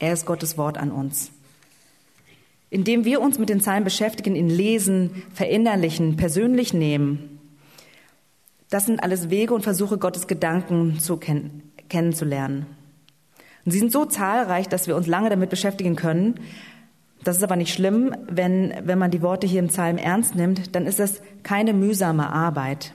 Er 0.00 0.12
ist 0.12 0.26
Gottes 0.26 0.58
Wort 0.58 0.76
an 0.76 0.90
uns. 0.90 1.30
Indem 2.68 3.04
wir 3.04 3.20
uns 3.20 3.38
mit 3.38 3.48
den 3.48 3.60
Psalmen 3.60 3.84
beschäftigen, 3.84 4.34
ihn 4.34 4.50
lesen, 4.50 5.22
verinnerlichen, 5.32 6.16
persönlich 6.16 6.74
nehmen, 6.74 7.38
das 8.70 8.86
sind 8.86 9.02
alles 9.02 9.30
Wege 9.30 9.54
und 9.54 9.62
Versuche, 9.62 9.98
Gottes 9.98 10.26
Gedanken 10.26 10.98
zu 11.00 11.16
kenn 11.16 11.62
kennenzulernen. 11.88 12.66
Und 13.64 13.72
sie 13.72 13.80
sind 13.80 13.92
so 13.92 14.04
zahlreich, 14.04 14.68
dass 14.68 14.86
wir 14.86 14.96
uns 14.96 15.08
lange 15.08 15.28
damit 15.28 15.50
beschäftigen 15.50 15.96
können. 15.96 16.38
Das 17.24 17.36
ist 17.36 17.42
aber 17.42 17.56
nicht 17.56 17.74
schlimm, 17.74 18.14
wenn, 18.28 18.72
wenn 18.84 18.98
man 18.98 19.10
die 19.10 19.22
Worte 19.22 19.46
hier 19.46 19.60
im 19.60 19.68
Psalm 19.68 19.98
ernst 19.98 20.34
nimmt, 20.34 20.74
dann 20.74 20.86
ist 20.86 20.98
das 20.98 21.20
keine 21.42 21.74
mühsame 21.74 22.32
Arbeit. 22.32 22.94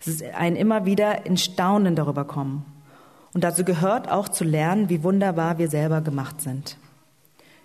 Es 0.00 0.08
ist 0.08 0.22
ein 0.34 0.56
immer 0.56 0.84
wieder 0.84 1.24
in 1.24 1.36
Staunen 1.36 1.96
darüber 1.96 2.24
kommen. 2.24 2.64
Und 3.32 3.44
dazu 3.44 3.64
gehört 3.64 4.10
auch 4.10 4.28
zu 4.28 4.44
lernen, 4.44 4.88
wie 4.88 5.02
wunderbar 5.02 5.58
wir 5.58 5.68
selber 5.68 6.00
gemacht 6.00 6.40
sind. 6.40 6.76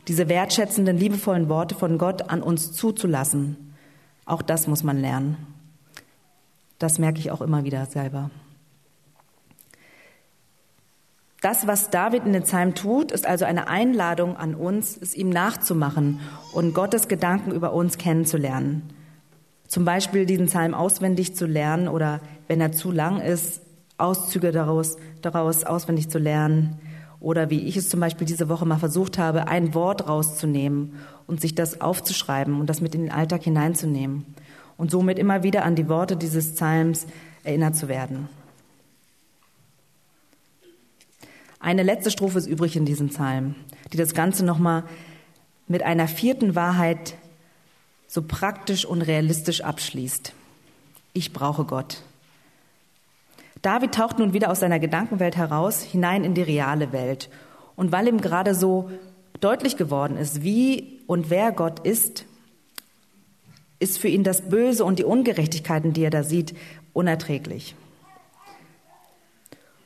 Diese 0.08 0.27
wertschätzenden, 0.27 0.97
liebevollen 0.97 1.49
Worte 1.49 1.75
von 1.75 1.97
Gott 1.97 2.30
an 2.30 2.41
uns 2.41 2.71
zuzulassen, 2.71 3.75
auch 4.25 4.41
das 4.41 4.67
muss 4.67 4.84
man 4.84 4.99
lernen. 4.99 5.38
Das 6.80 6.99
merke 6.99 7.19
ich 7.19 7.32
auch 7.32 7.41
immer 7.41 7.63
wieder 7.63 7.86
selber. 7.86 8.32
Das, 11.41 11.65
was 11.65 11.89
David 11.89 12.23
in 12.25 12.34
den 12.34 12.43
Psalmen 12.43 12.75
tut, 12.75 13.12
ist 13.12 13.25
also 13.25 13.45
eine 13.45 13.67
Einladung 13.67 14.38
an 14.38 14.54
uns, 14.54 14.95
es 14.95 15.15
ihm 15.15 15.30
nachzumachen 15.30 16.19
und 16.54 16.75
Gottes 16.75 17.08
Gedanken 17.08 17.51
über 17.51 17.73
uns 17.73 17.97
kennenzulernen. 17.97 18.84
Zum 19.67 19.84
Beispiel 19.84 20.27
diesen 20.27 20.45
Psalm 20.45 20.75
auswendig 20.75 21.36
zu 21.36 21.47
lernen 21.47 21.88
oder, 21.88 22.19
wenn 22.47 22.62
er 22.62 22.71
zu 22.71 22.91
lang 22.91 23.19
ist, 23.21 23.62
Auszüge 23.97 24.51
daraus, 24.51 24.97
daraus 25.23 25.63
auswendig 25.63 26.10
zu 26.10 26.19
lernen. 26.19 26.80
Oder 27.19 27.49
wie 27.49 27.62
ich 27.62 27.75
es 27.75 27.89
zum 27.89 27.99
Beispiel 27.99 28.27
diese 28.27 28.47
Woche 28.47 28.65
mal 28.65 28.77
versucht 28.77 29.17
habe, 29.17 29.47
ein 29.47 29.73
Wort 29.73 30.08
rauszunehmen 30.08 30.93
und 31.25 31.41
sich 31.41 31.56
das 31.56 31.82
aufzuschreiben 31.82 32.60
und 32.60 32.67
das 32.67 32.82
mit 32.82 32.93
in 32.93 33.01
den 33.01 33.12
Alltag 33.12 33.43
hineinzunehmen 33.43 34.25
und 34.77 34.91
somit 34.91 35.17
immer 35.17 35.41
wieder 35.41 35.63
an 35.63 35.75
die 35.75 35.89
Worte 35.89 36.17
dieses 36.17 36.54
Psalms 36.54 37.08
erinnert 37.43 37.75
zu 37.75 37.88
werden. 37.88 38.30
Eine 41.62 41.84
letzte 41.84 42.10
Strophe 42.10 42.39
ist 42.39 42.47
übrig 42.47 42.76
in 42.76 42.86
diesem 42.86 43.10
Psalm, 43.10 43.54
die 43.93 43.97
das 43.97 44.15
Ganze 44.15 44.43
nochmal 44.43 44.84
mit 45.67 45.84
einer 45.84 46.08
vierten 46.08 46.56
Wahrheit 46.56 47.15
so 48.08 48.24
praktisch 48.24 48.84
und 48.84 49.04
realistisch 49.04 49.62
abschließt. 49.62 50.34
Ich 51.13 51.34
brauche 51.34 51.63
Gott. 51.65 52.02
David 53.62 53.93
taucht 53.93 54.17
nun 54.17 54.34
wieder 54.34 54.50
aus 54.50 54.60
seiner 54.60 54.80
Gedankenwelt 54.80 55.38
heraus, 55.38 55.84
hinein 55.84 56.24
in 56.24 56.34
die 56.34 56.41
reale 56.41 56.91
Welt. 56.93 57.30
Und 57.76 57.91
weil 57.91 58.08
ihm 58.08 58.21
gerade 58.21 58.56
so 58.56 58.89
deutlich 59.39 59.78
geworden 59.78 60.17
ist, 60.17 60.43
wie 60.43 61.00
und 61.06 61.30
wer 61.30 61.52
Gott 61.52 61.80
ist, 61.86 62.26
ist 63.80 64.00
für 64.00 64.08
ihn 64.08 64.24
das 64.24 64.50
Böse 64.50 64.84
und 64.84 64.97
die 64.97 65.04
Ungerechtigkeiten, 65.04 65.93
die 65.93 66.04
er 66.04 66.10
da 66.10 66.24
sieht, 66.24 66.56
unerträglich. 66.93 67.76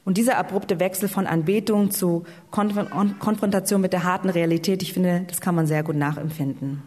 Und 0.05 0.17
dieser 0.17 0.37
abrupte 0.37 0.79
Wechsel 0.79 1.09
von 1.09 1.25
Anbetung 1.25 1.89
zu 1.89 2.23
Konfrontation 2.51 3.81
mit 3.81 3.91
der 3.91 4.03
harten 4.03 4.29
Realität, 4.29 4.83
ich 4.83 4.93
finde, 4.93 5.25
das 5.27 5.41
kann 5.41 5.55
man 5.55 5.65
sehr 5.65 5.83
gut 5.83 5.95
nachempfinden. 5.95 6.83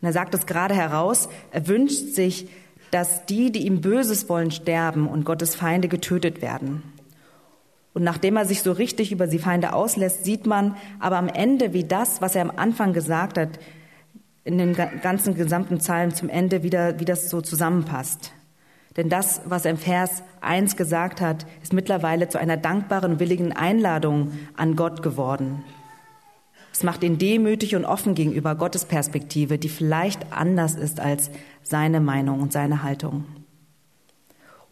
Und 0.00 0.06
er 0.06 0.12
sagt 0.12 0.34
es 0.34 0.46
gerade 0.46 0.74
heraus, 0.74 1.28
er 1.50 1.66
wünscht 1.66 2.14
sich, 2.14 2.48
dass 2.90 3.24
die, 3.24 3.50
die 3.50 3.66
ihm 3.66 3.80
Böses 3.80 4.28
wollen, 4.28 4.50
sterben 4.50 5.08
und 5.08 5.24
Gottes 5.24 5.54
Feinde 5.54 5.88
getötet 5.88 6.42
werden. 6.42 6.82
Und 7.94 8.04
nachdem 8.04 8.36
er 8.36 8.44
sich 8.44 8.62
so 8.62 8.72
richtig 8.72 9.10
über 9.10 9.26
die 9.26 9.38
Feinde 9.38 9.72
auslässt, 9.72 10.24
sieht 10.24 10.46
man 10.46 10.76
aber 11.00 11.16
am 11.16 11.28
Ende, 11.28 11.72
wie 11.72 11.84
das, 11.84 12.20
was 12.20 12.34
er 12.34 12.42
am 12.42 12.52
Anfang 12.54 12.92
gesagt 12.92 13.38
hat, 13.38 13.58
in 14.44 14.58
den 14.58 14.74
ganzen 14.74 15.34
gesamten 15.34 15.78
Psalm 15.78 16.14
zum 16.14 16.28
Ende 16.28 16.62
wieder, 16.62 17.00
wie 17.00 17.04
das 17.04 17.30
so 17.30 17.40
zusammenpasst. 17.40 18.32
Denn 18.96 19.08
das, 19.08 19.40
was 19.44 19.64
er 19.64 19.72
im 19.72 19.78
Vers 19.78 20.22
1 20.40 20.76
gesagt 20.76 21.20
hat, 21.20 21.46
ist 21.62 21.72
mittlerweile 21.72 22.28
zu 22.28 22.38
einer 22.38 22.56
dankbaren, 22.56 23.20
willigen 23.20 23.52
Einladung 23.52 24.32
an 24.56 24.76
Gott 24.76 25.02
geworden. 25.02 25.64
Es 26.72 26.82
macht 26.82 27.02
ihn 27.02 27.18
demütig 27.18 27.76
und 27.76 27.84
offen 27.84 28.14
gegenüber 28.14 28.54
Gottes 28.54 28.84
Perspektive, 28.86 29.58
die 29.58 29.68
vielleicht 29.68 30.32
anders 30.32 30.74
ist 30.74 31.00
als 31.00 31.30
seine 31.62 32.00
Meinung 32.00 32.40
und 32.40 32.52
seine 32.52 32.82
Haltung. 32.82 33.24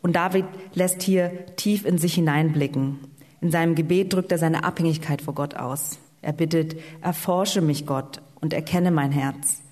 Und 0.02 0.16
David 0.16 0.46
lässt 0.74 1.02
hier 1.02 1.46
tief 1.56 1.85
in 1.85 1.98
sich 1.98 2.14
hineinblicken. 2.14 2.98
In 3.42 3.50
seinem 3.50 3.74
Gebet 3.74 4.12
drückt 4.12 4.33
er 4.33 4.38
seine 4.38 4.64
Abhängigkeit 4.64 5.22
vor 5.22 5.35
Gott 5.35 5.56
aus. 5.56 5.98
Er 6.22 6.33
bittet, 6.33 6.76
erforsche 7.02 7.61
mich 7.61 7.87
Gott 7.87 8.20
und 8.40 8.52
erkenne 8.52 8.90
mein 8.90 9.12
Herz. 9.12 9.62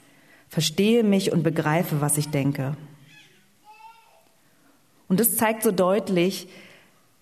Verstehe 0.48 1.04
mich 1.04 1.32
und 1.32 1.42
begreife, 1.42 2.00
was 2.00 2.16
ich 2.18 2.28
denke. 2.30 2.76
Und 5.08 5.20
das 5.20 5.36
zeigt 5.36 5.62
so 5.62 5.72
deutlich, 5.72 6.48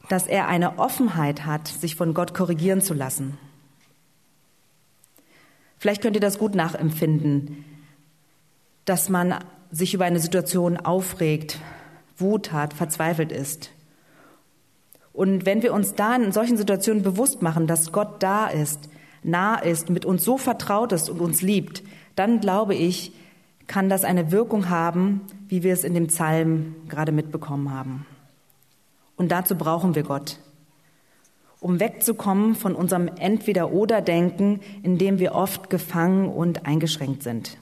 dass 0.09 0.27
er 0.27 0.49
eine 0.49 0.79
Offenheit 0.79 1.47
hat, 1.47 1.69
sich 1.69 1.97
von 1.97 2.15
Gott 2.15 2.35
korrigieren 2.35 2.81
zu 2.81 2.95
lassen. 2.95 3.39
Vielleicht 5.79 6.03
könnt 6.03 6.17
ihr 6.17 6.21
das 6.21 6.39
gut 6.39 6.55
nachempfinden, 6.55 7.65
dass 8.85 9.09
man 9.09 9.35
sich 9.71 9.95
über 9.95 10.05
eine 10.05 10.21
Situation 10.21 10.77
aufregt, 10.77 11.59
Wut 12.19 12.53
hat, 12.53 12.73
verzweifelt 12.73 13.31
ist. 13.31 13.71
Und 15.13 15.45
wenn 15.45 15.63
wir 15.63 15.73
uns 15.73 15.95
da 15.95 16.15
in 16.17 16.33
solchen 16.33 16.57
Situationen 16.57 17.03
bewusst 17.03 17.43
machen, 17.43 17.67
dass 17.67 17.93
Gott 17.93 18.23
da 18.23 18.47
ist, 18.47 18.89
nah 19.23 19.57
ist, 19.57 19.91
mit 19.91 20.05
uns 20.05 20.25
so 20.25 20.39
vertraut 20.39 20.93
ist 20.93 21.11
und 21.11 21.21
uns 21.21 21.43
liebt, 21.43 21.83
dann 22.15 22.41
glaube 22.41 22.75
ich, 22.75 23.13
kann 23.67 23.89
das 23.89 24.05
eine 24.05 24.31
Wirkung 24.33 24.69
haben, 24.69 25.23
wie 25.49 25.63
wir 25.63 25.73
es 25.73 25.85
in 25.85 25.95
dem 25.95 26.07
Psalm 26.09 26.77
gerade 26.89 27.13
mitbekommen 27.13 27.73
haben. 27.73 28.07
Und 29.17 29.33
dazu 29.33 29.57
brauchen 29.57 29.95
wir 29.95 30.03
Gott, 30.03 30.39
um 31.61 31.81
wegzukommen 31.81 32.55
von 32.55 32.75
unserem 32.75 33.09
Entweder-Oder-Denken, 33.09 34.61
in 34.83 34.99
dem 34.99 35.19
wir 35.19 35.35
oft 35.35 35.71
gefangen 35.71 36.29
und 36.29 36.67
eingeschränkt 36.67 37.23
sind. 37.23 37.59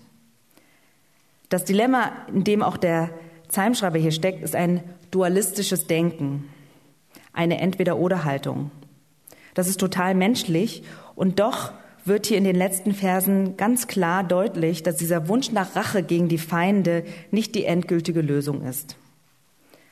Das 1.49 1.65
Dilemma, 1.65 2.13
in 2.29 2.45
dem 2.45 2.63
auch 2.63 2.77
der 2.77 3.11
Psalmschreiber 3.49 3.99
hier 3.99 4.11
steckt, 4.11 4.43
ist 4.43 4.57
ein 4.57 4.83
dualistisches 5.11 5.87
Denken, 5.87 6.49
eine 7.33 7.61
Entweder-Oder-Haltung. 7.61 8.71
Das 9.55 9.69
ist 9.69 9.79
total 9.79 10.15
menschlich 10.15 10.83
und 11.15 11.39
doch 11.39 11.73
wird 12.05 12.27
hier 12.27 12.39
in 12.39 12.45
den 12.45 12.57
letzten 12.57 12.93
Versen 12.93 13.57
ganz 13.57 13.87
klar 13.87 14.25
deutlich, 14.25 14.83
dass 14.83 14.97
dieser 14.97 15.29
Wunsch 15.29 15.53
nach 15.53 15.75
Rache 15.75 16.03
gegen 16.03 16.29
die 16.29 16.39
Feinde 16.39 17.05
nicht 17.31 17.55
die 17.55 17.65
endgültige 17.65 18.21
Lösung 18.21 18.63
ist, 18.63 18.97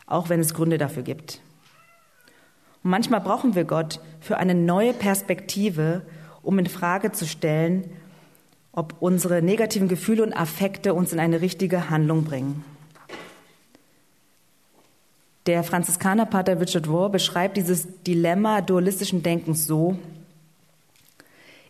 auch 0.07 0.29
wenn 0.29 0.41
es 0.41 0.55
Gründe 0.55 0.79
dafür 0.79 1.03
gibt. 1.03 1.41
Und 2.83 2.91
manchmal 2.91 3.21
brauchen 3.21 3.55
wir 3.55 3.65
Gott 3.65 4.01
für 4.21 4.37
eine 4.37 4.55
neue 4.55 4.93
Perspektive, 4.93 6.03
um 6.43 6.59
in 6.59 6.67
Frage 6.67 7.13
zu 7.13 7.27
stellen, 7.27 7.85
ob 8.73 8.97
unsere 9.01 9.43
negativen 9.43 9.89
Gefühle 9.89 10.23
und 10.23 10.33
Affekte 10.33 10.95
uns 10.95 11.13
in 11.13 11.21
eine 11.21 11.41
richtige 11.41 11.91
Handlung 11.91 12.25
bringen. 12.25 12.65
Der 15.47 15.65
Franziskanerpater 15.65 16.61
Richard 16.61 16.89
Rohr 16.89 17.11
beschreibt 17.11 17.57
dieses 17.57 18.03
Dilemma 18.05 18.61
dualistischen 18.61 19.23
Denkens 19.23 19.67
so, 19.67 19.99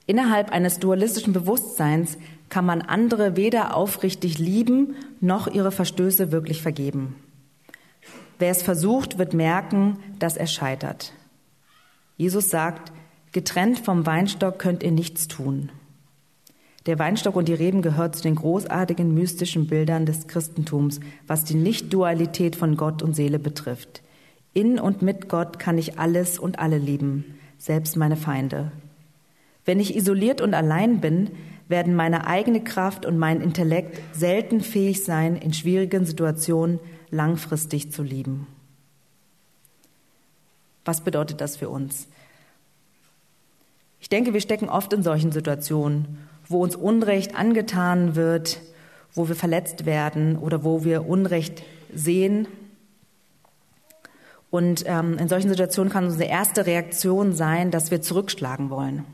Innerhalb 0.07 0.51
eines 0.51 0.79
dualistischen 0.79 1.33
Bewusstseins 1.33 2.19
kann 2.49 2.67
man 2.67 2.83
andere 2.83 3.37
weder 3.37 3.77
aufrichtig 3.77 4.39
lieben 4.39 4.97
noch 5.21 5.47
ihre 5.47 5.73
Verstöße 5.73 6.33
wirklich 6.33 6.61
vergeben. 6.61 7.15
Wer 8.39 8.51
es 8.51 8.63
versucht, 8.63 9.19
wird 9.19 9.35
merken, 9.35 9.99
dass 10.19 10.37
er 10.37 10.49
scheitert. 10.49 11.13
Jesus 12.17 12.51
sagt, 12.51 12.93
getrennt 13.31 13.79
vom 13.79 14.05
Weinstock 14.05 14.59
könnt 14.59 14.83
ihr 14.83 14.91
nichts 14.91 15.29
tun. 15.29 15.71
Der 16.87 16.99
Weinstock 16.99 17.37
und 17.37 17.47
die 17.47 17.55
Reben 17.55 17.81
gehört 17.81 18.17
zu 18.17 18.23
den 18.23 18.35
großartigen 18.35 19.15
mystischen 19.15 19.69
Bildern 19.69 20.05
des 20.05 20.27
Christentums, 20.27 20.99
was 21.29 21.45
die 21.45 21.55
Nicht-Dualität 21.55 22.57
von 22.57 22.77
Gott 22.77 23.03
und 23.03 23.15
Seele 23.15 23.39
betrifft. 23.39 24.03
In 24.53 24.81
und 24.81 25.01
mit 25.01 25.29
Gott 25.29 25.61
kann 25.61 25.79
ich 25.79 26.01
alles 26.01 26.41
und 26.41 26.59
alle 26.59 26.79
lieben, 26.79 27.39
selbst 27.59 27.97
meine 27.97 28.17
Feinde. 28.17 28.73
Wenn 29.65 29.81
ich 29.81 29.97
isoliert 29.97 30.41
und 30.41 30.55
allein 30.55 31.01
bin, 31.01 31.31
werden 31.69 31.95
meine 31.95 32.27
eigene 32.27 32.63
Kraft 32.63 33.07
und 33.07 33.19
mein 33.19 33.41
Intellekt 33.41 34.01
selten 34.13 34.61
fähig 34.61 35.05
sein, 35.05 35.37
in 35.37 35.53
schwierigen 35.53 36.05
Situationen 36.05 36.81
langfristig 37.11 37.93
zu 37.93 38.03
lieben. 38.03 38.47
Was 40.85 41.03
bedeutet 41.03 41.41
das 41.41 41.57
für 41.57 41.69
uns? 41.69 42.09
Ich 44.01 44.09
denke, 44.09 44.35
wir 44.35 44.41
stecken 44.41 44.69
oft 44.69 44.93
in 44.93 45.03
solchen 45.03 45.31
Situationen, 45.31 46.19
wo 46.49 46.63
uns 46.63 46.75
Unrecht 46.75 47.37
angetan 47.37 48.17
wird, 48.17 48.61
wo 49.15 49.29
wir 49.29 49.37
verletzt 49.37 49.87
werden 49.87 50.37
oder 50.37 50.65
wo 50.65 50.85
wir 50.85 51.07
Unrecht 51.07 51.63
sehen. 51.95 52.49
Und 54.51 54.85
ähm, 54.87 55.17
in 55.19 55.29
solchen 55.29 55.49
Situationen 55.49 55.93
kann 55.93 56.05
unsere 56.05 56.25
erste 56.25 56.67
Reaktion 56.67 57.33
sein, 57.33 57.71
dass 57.71 57.91
wir 57.91 58.03
zurückschlagen 58.03 58.69
wollen. 58.71 59.05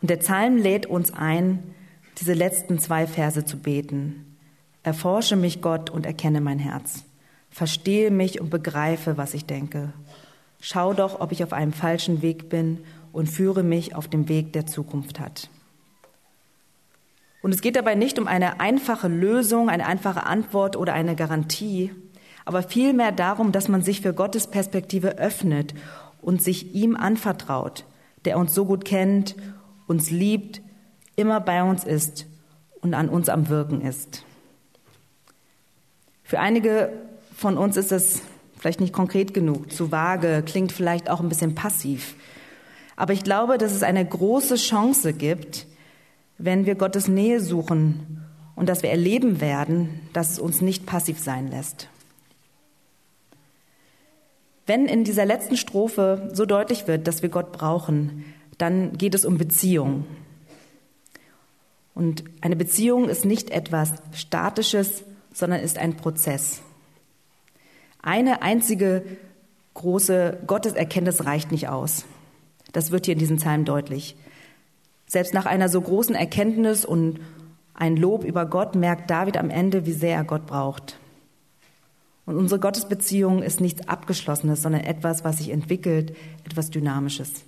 Und 0.00 0.10
der 0.10 0.16
Psalm 0.16 0.56
lädt 0.56 0.86
uns 0.86 1.12
ein, 1.12 1.74
diese 2.18 2.34
letzten 2.34 2.78
zwei 2.78 3.06
Verse 3.06 3.44
zu 3.44 3.58
beten. 3.58 4.36
Erforsche 4.82 5.36
mich, 5.36 5.60
Gott, 5.60 5.90
und 5.90 6.06
erkenne 6.06 6.40
mein 6.40 6.58
Herz. 6.58 7.04
Verstehe 7.50 8.10
mich 8.10 8.40
und 8.40 8.50
begreife, 8.50 9.16
was 9.16 9.34
ich 9.34 9.44
denke. 9.44 9.92
Schau 10.60 10.92
doch, 10.94 11.20
ob 11.20 11.32
ich 11.32 11.42
auf 11.44 11.52
einem 11.52 11.72
falschen 11.72 12.22
Weg 12.22 12.48
bin 12.48 12.78
und 13.12 13.28
führe 13.28 13.62
mich 13.62 13.94
auf 13.94 14.08
dem 14.08 14.28
Weg, 14.28 14.52
der 14.52 14.66
Zukunft 14.66 15.20
hat. 15.20 15.48
Und 17.40 17.54
es 17.54 17.60
geht 17.60 17.76
dabei 17.76 17.94
nicht 17.94 18.18
um 18.18 18.26
eine 18.26 18.60
einfache 18.60 19.08
Lösung, 19.08 19.68
eine 19.68 19.86
einfache 19.86 20.26
Antwort 20.26 20.76
oder 20.76 20.92
eine 20.92 21.14
Garantie, 21.14 21.92
aber 22.44 22.62
vielmehr 22.62 23.12
darum, 23.12 23.52
dass 23.52 23.68
man 23.68 23.82
sich 23.82 24.00
für 24.00 24.12
Gottes 24.12 24.46
Perspektive 24.46 25.18
öffnet 25.18 25.74
und 26.20 26.42
sich 26.42 26.74
ihm 26.74 26.96
anvertraut, 26.96 27.84
der 28.24 28.38
uns 28.38 28.54
so 28.54 28.64
gut 28.64 28.84
kennt, 28.84 29.36
uns 29.88 30.10
liebt, 30.10 30.62
immer 31.16 31.40
bei 31.40 31.62
uns 31.64 31.82
ist 31.82 32.26
und 32.80 32.94
an 32.94 33.08
uns 33.08 33.28
am 33.28 33.48
Wirken 33.48 33.80
ist. 33.80 34.24
Für 36.22 36.38
einige 36.38 36.92
von 37.34 37.58
uns 37.58 37.76
ist 37.76 37.90
es 37.90 38.22
vielleicht 38.58 38.80
nicht 38.80 38.92
konkret 38.92 39.34
genug, 39.34 39.72
zu 39.72 39.90
vage, 39.90 40.42
klingt 40.44 40.72
vielleicht 40.72 41.10
auch 41.10 41.20
ein 41.20 41.28
bisschen 41.28 41.54
passiv. 41.54 42.14
Aber 42.96 43.12
ich 43.12 43.24
glaube, 43.24 43.58
dass 43.58 43.72
es 43.72 43.82
eine 43.82 44.04
große 44.04 44.56
Chance 44.56 45.12
gibt, 45.12 45.66
wenn 46.36 46.66
wir 46.66 46.74
Gottes 46.74 47.08
Nähe 47.08 47.40
suchen 47.40 48.24
und 48.56 48.68
dass 48.68 48.82
wir 48.82 48.90
erleben 48.90 49.40
werden, 49.40 50.00
dass 50.12 50.32
es 50.32 50.38
uns 50.38 50.60
nicht 50.60 50.84
passiv 50.84 51.18
sein 51.18 51.48
lässt. 51.48 51.88
Wenn 54.66 54.86
in 54.86 55.04
dieser 55.04 55.24
letzten 55.24 55.56
Strophe 55.56 56.28
so 56.34 56.44
deutlich 56.44 56.86
wird, 56.86 57.06
dass 57.06 57.22
wir 57.22 57.30
Gott 57.30 57.52
brauchen, 57.52 58.24
dann 58.58 58.98
geht 58.98 59.14
es 59.14 59.24
um 59.24 59.38
Beziehung. 59.38 60.04
Und 61.94 62.24
eine 62.40 62.56
Beziehung 62.56 63.08
ist 63.08 63.24
nicht 63.24 63.50
etwas 63.50 63.94
Statisches, 64.12 65.02
sondern 65.32 65.60
ist 65.60 65.78
ein 65.78 65.96
Prozess. 65.96 66.60
Eine 68.02 68.42
einzige 68.42 69.04
große 69.74 70.38
Gotteserkenntnis 70.46 71.24
reicht 71.24 71.50
nicht 71.52 71.68
aus. 71.68 72.04
Das 72.72 72.90
wird 72.90 73.06
hier 73.06 73.14
in 73.14 73.18
diesem 73.18 73.36
Psalm 73.38 73.64
deutlich. 73.64 74.16
Selbst 75.06 75.34
nach 75.34 75.46
einer 75.46 75.68
so 75.68 75.80
großen 75.80 76.14
Erkenntnis 76.14 76.84
und 76.84 77.20
ein 77.74 77.96
Lob 77.96 78.24
über 78.24 78.44
Gott 78.44 78.74
merkt 78.74 79.10
David 79.10 79.36
am 79.36 79.50
Ende, 79.50 79.86
wie 79.86 79.92
sehr 79.92 80.16
er 80.16 80.24
Gott 80.24 80.46
braucht. 80.46 80.98
Und 82.26 82.36
unsere 82.36 82.60
Gottesbeziehung 82.60 83.42
ist 83.42 83.60
nichts 83.60 83.88
Abgeschlossenes, 83.88 84.60
sondern 84.60 84.82
etwas, 84.82 85.24
was 85.24 85.38
sich 85.38 85.50
entwickelt, 85.50 86.14
etwas 86.44 86.70
Dynamisches. 86.70 87.44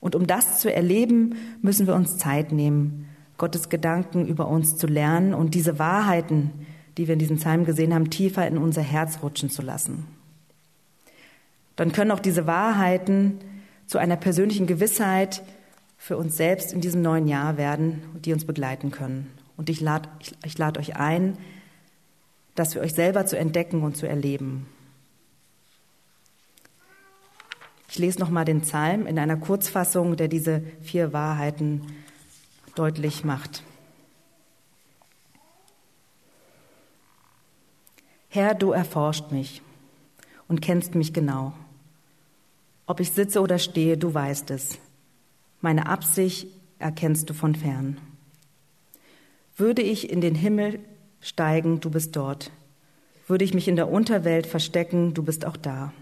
Und 0.00 0.14
um 0.14 0.26
das 0.26 0.60
zu 0.60 0.72
erleben, 0.72 1.36
müssen 1.62 1.86
wir 1.86 1.94
uns 1.94 2.18
Zeit 2.18 2.52
nehmen, 2.52 3.08
Gottes 3.38 3.68
Gedanken 3.68 4.26
über 4.26 4.48
uns 4.48 4.76
zu 4.76 4.86
lernen 4.86 5.34
und 5.34 5.54
diese 5.54 5.78
Wahrheiten, 5.78 6.50
die 6.96 7.06
wir 7.06 7.14
in 7.14 7.18
diesem 7.18 7.36
Psalm 7.36 7.64
gesehen 7.64 7.94
haben, 7.94 8.10
tiefer 8.10 8.46
in 8.46 8.58
unser 8.58 8.82
Herz 8.82 9.18
rutschen 9.22 9.50
zu 9.50 9.62
lassen. 9.62 10.06
Dann 11.76 11.92
können 11.92 12.10
auch 12.10 12.20
diese 12.20 12.46
Wahrheiten 12.46 13.38
zu 13.86 13.98
einer 13.98 14.16
persönlichen 14.16 14.66
Gewissheit 14.66 15.42
für 15.98 16.16
uns 16.16 16.36
selbst 16.36 16.72
in 16.72 16.80
diesem 16.80 17.02
neuen 17.02 17.28
Jahr 17.28 17.56
werden, 17.56 18.02
die 18.24 18.32
uns 18.32 18.44
begleiten 18.44 18.90
können. 18.90 19.30
Und 19.56 19.68
ich 19.68 19.80
lade 19.80 20.08
ich, 20.20 20.32
ich 20.44 20.58
lad 20.58 20.78
euch 20.78 20.96
ein, 20.96 21.36
das 22.54 22.72
für 22.72 22.80
euch 22.80 22.94
selber 22.94 23.26
zu 23.26 23.38
entdecken 23.38 23.82
und 23.82 23.96
zu 23.96 24.08
erleben. 24.08 24.66
Ich 27.88 27.98
lese 27.98 28.18
noch 28.18 28.30
mal 28.30 28.44
den 28.44 28.62
Psalm 28.62 29.06
in 29.06 29.18
einer 29.18 29.36
Kurzfassung, 29.36 30.16
der 30.16 30.28
diese 30.28 30.62
vier 30.82 31.12
Wahrheiten 31.12 31.82
deutlich 32.74 33.24
macht. 33.24 33.62
Herr, 38.28 38.54
du 38.54 38.72
erforscht 38.72 39.30
mich 39.30 39.62
und 40.48 40.60
kennst 40.60 40.94
mich 40.94 41.12
genau. 41.12 41.54
Ob 42.86 43.00
ich 43.00 43.12
sitze 43.12 43.40
oder 43.40 43.58
stehe, 43.58 43.96
du 43.96 44.12
weißt 44.12 44.50
es. 44.50 44.78
Meine 45.60 45.86
Absicht 45.86 46.48
erkennst 46.78 47.30
du 47.30 47.34
von 47.34 47.54
fern. 47.54 47.98
Würde 49.56 49.80
ich 49.80 50.10
in 50.10 50.20
den 50.20 50.34
Himmel 50.34 50.80
steigen, 51.20 51.80
du 51.80 51.90
bist 51.90 52.14
dort. 52.14 52.50
Würde 53.26 53.44
ich 53.44 53.54
mich 53.54 53.68
in 53.68 53.76
der 53.76 53.90
Unterwelt 53.90 54.46
verstecken, 54.46 55.14
du 55.14 55.22
bist 55.22 55.46
auch 55.46 55.56
da. 55.56 55.92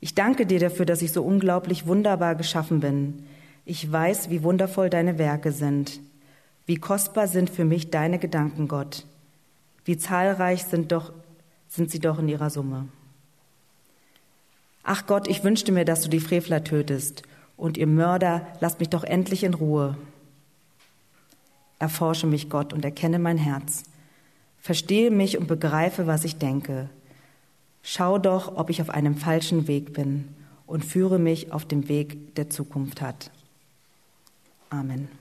Ich 0.00 0.14
danke 0.14 0.46
dir 0.46 0.58
dafür, 0.58 0.86
dass 0.86 1.02
ich 1.02 1.12
so 1.12 1.22
unglaublich 1.22 1.86
wunderbar 1.86 2.34
geschaffen 2.34 2.80
bin. 2.80 3.26
Ich 3.64 3.90
weiß, 3.90 4.30
wie 4.30 4.42
wundervoll 4.42 4.88
deine 4.88 5.18
Werke 5.18 5.52
sind. 5.52 6.00
Wie 6.66 6.76
kostbar 6.76 7.28
sind 7.28 7.50
für 7.50 7.64
mich 7.64 7.90
deine 7.90 8.18
Gedanken, 8.18 8.66
Gott. 8.66 9.06
Wie 9.84 9.98
zahlreich 9.98 10.64
sind 10.64 10.92
doch, 10.92 11.12
sind 11.68 11.90
sie 11.90 11.98
doch 11.98 12.18
in 12.18 12.28
ihrer 12.28 12.50
Summe. 12.50 12.88
Ach 14.82 15.06
Gott, 15.06 15.28
ich 15.28 15.44
wünschte 15.44 15.72
mir, 15.72 15.84
dass 15.84 16.00
du 16.00 16.08
die 16.08 16.20
Frevler 16.20 16.64
tötest. 16.64 17.22
Und 17.56 17.76
ihr 17.76 17.86
Mörder, 17.86 18.46
lasst 18.60 18.80
mich 18.80 18.88
doch 18.88 19.04
endlich 19.04 19.44
in 19.44 19.52
Ruhe. 19.52 19.96
Erforsche 21.78 22.26
mich, 22.26 22.48
Gott, 22.48 22.72
und 22.72 22.84
erkenne 22.84 23.18
mein 23.18 23.36
Herz. 23.38 23.84
Verstehe 24.58 25.10
mich 25.10 25.38
und 25.38 25.46
begreife, 25.46 26.06
was 26.06 26.24
ich 26.24 26.36
denke. 26.36 26.88
Schau 27.82 28.18
doch, 28.18 28.56
ob 28.56 28.70
ich 28.70 28.82
auf 28.82 28.90
einem 28.90 29.16
falschen 29.16 29.66
Weg 29.68 29.92
bin 29.92 30.28
und 30.66 30.84
führe 30.84 31.18
mich 31.18 31.52
auf 31.52 31.64
dem 31.64 31.88
Weg, 31.88 32.34
der 32.36 32.50
Zukunft 32.50 33.00
hat. 33.00 33.30
Amen. 34.68 35.19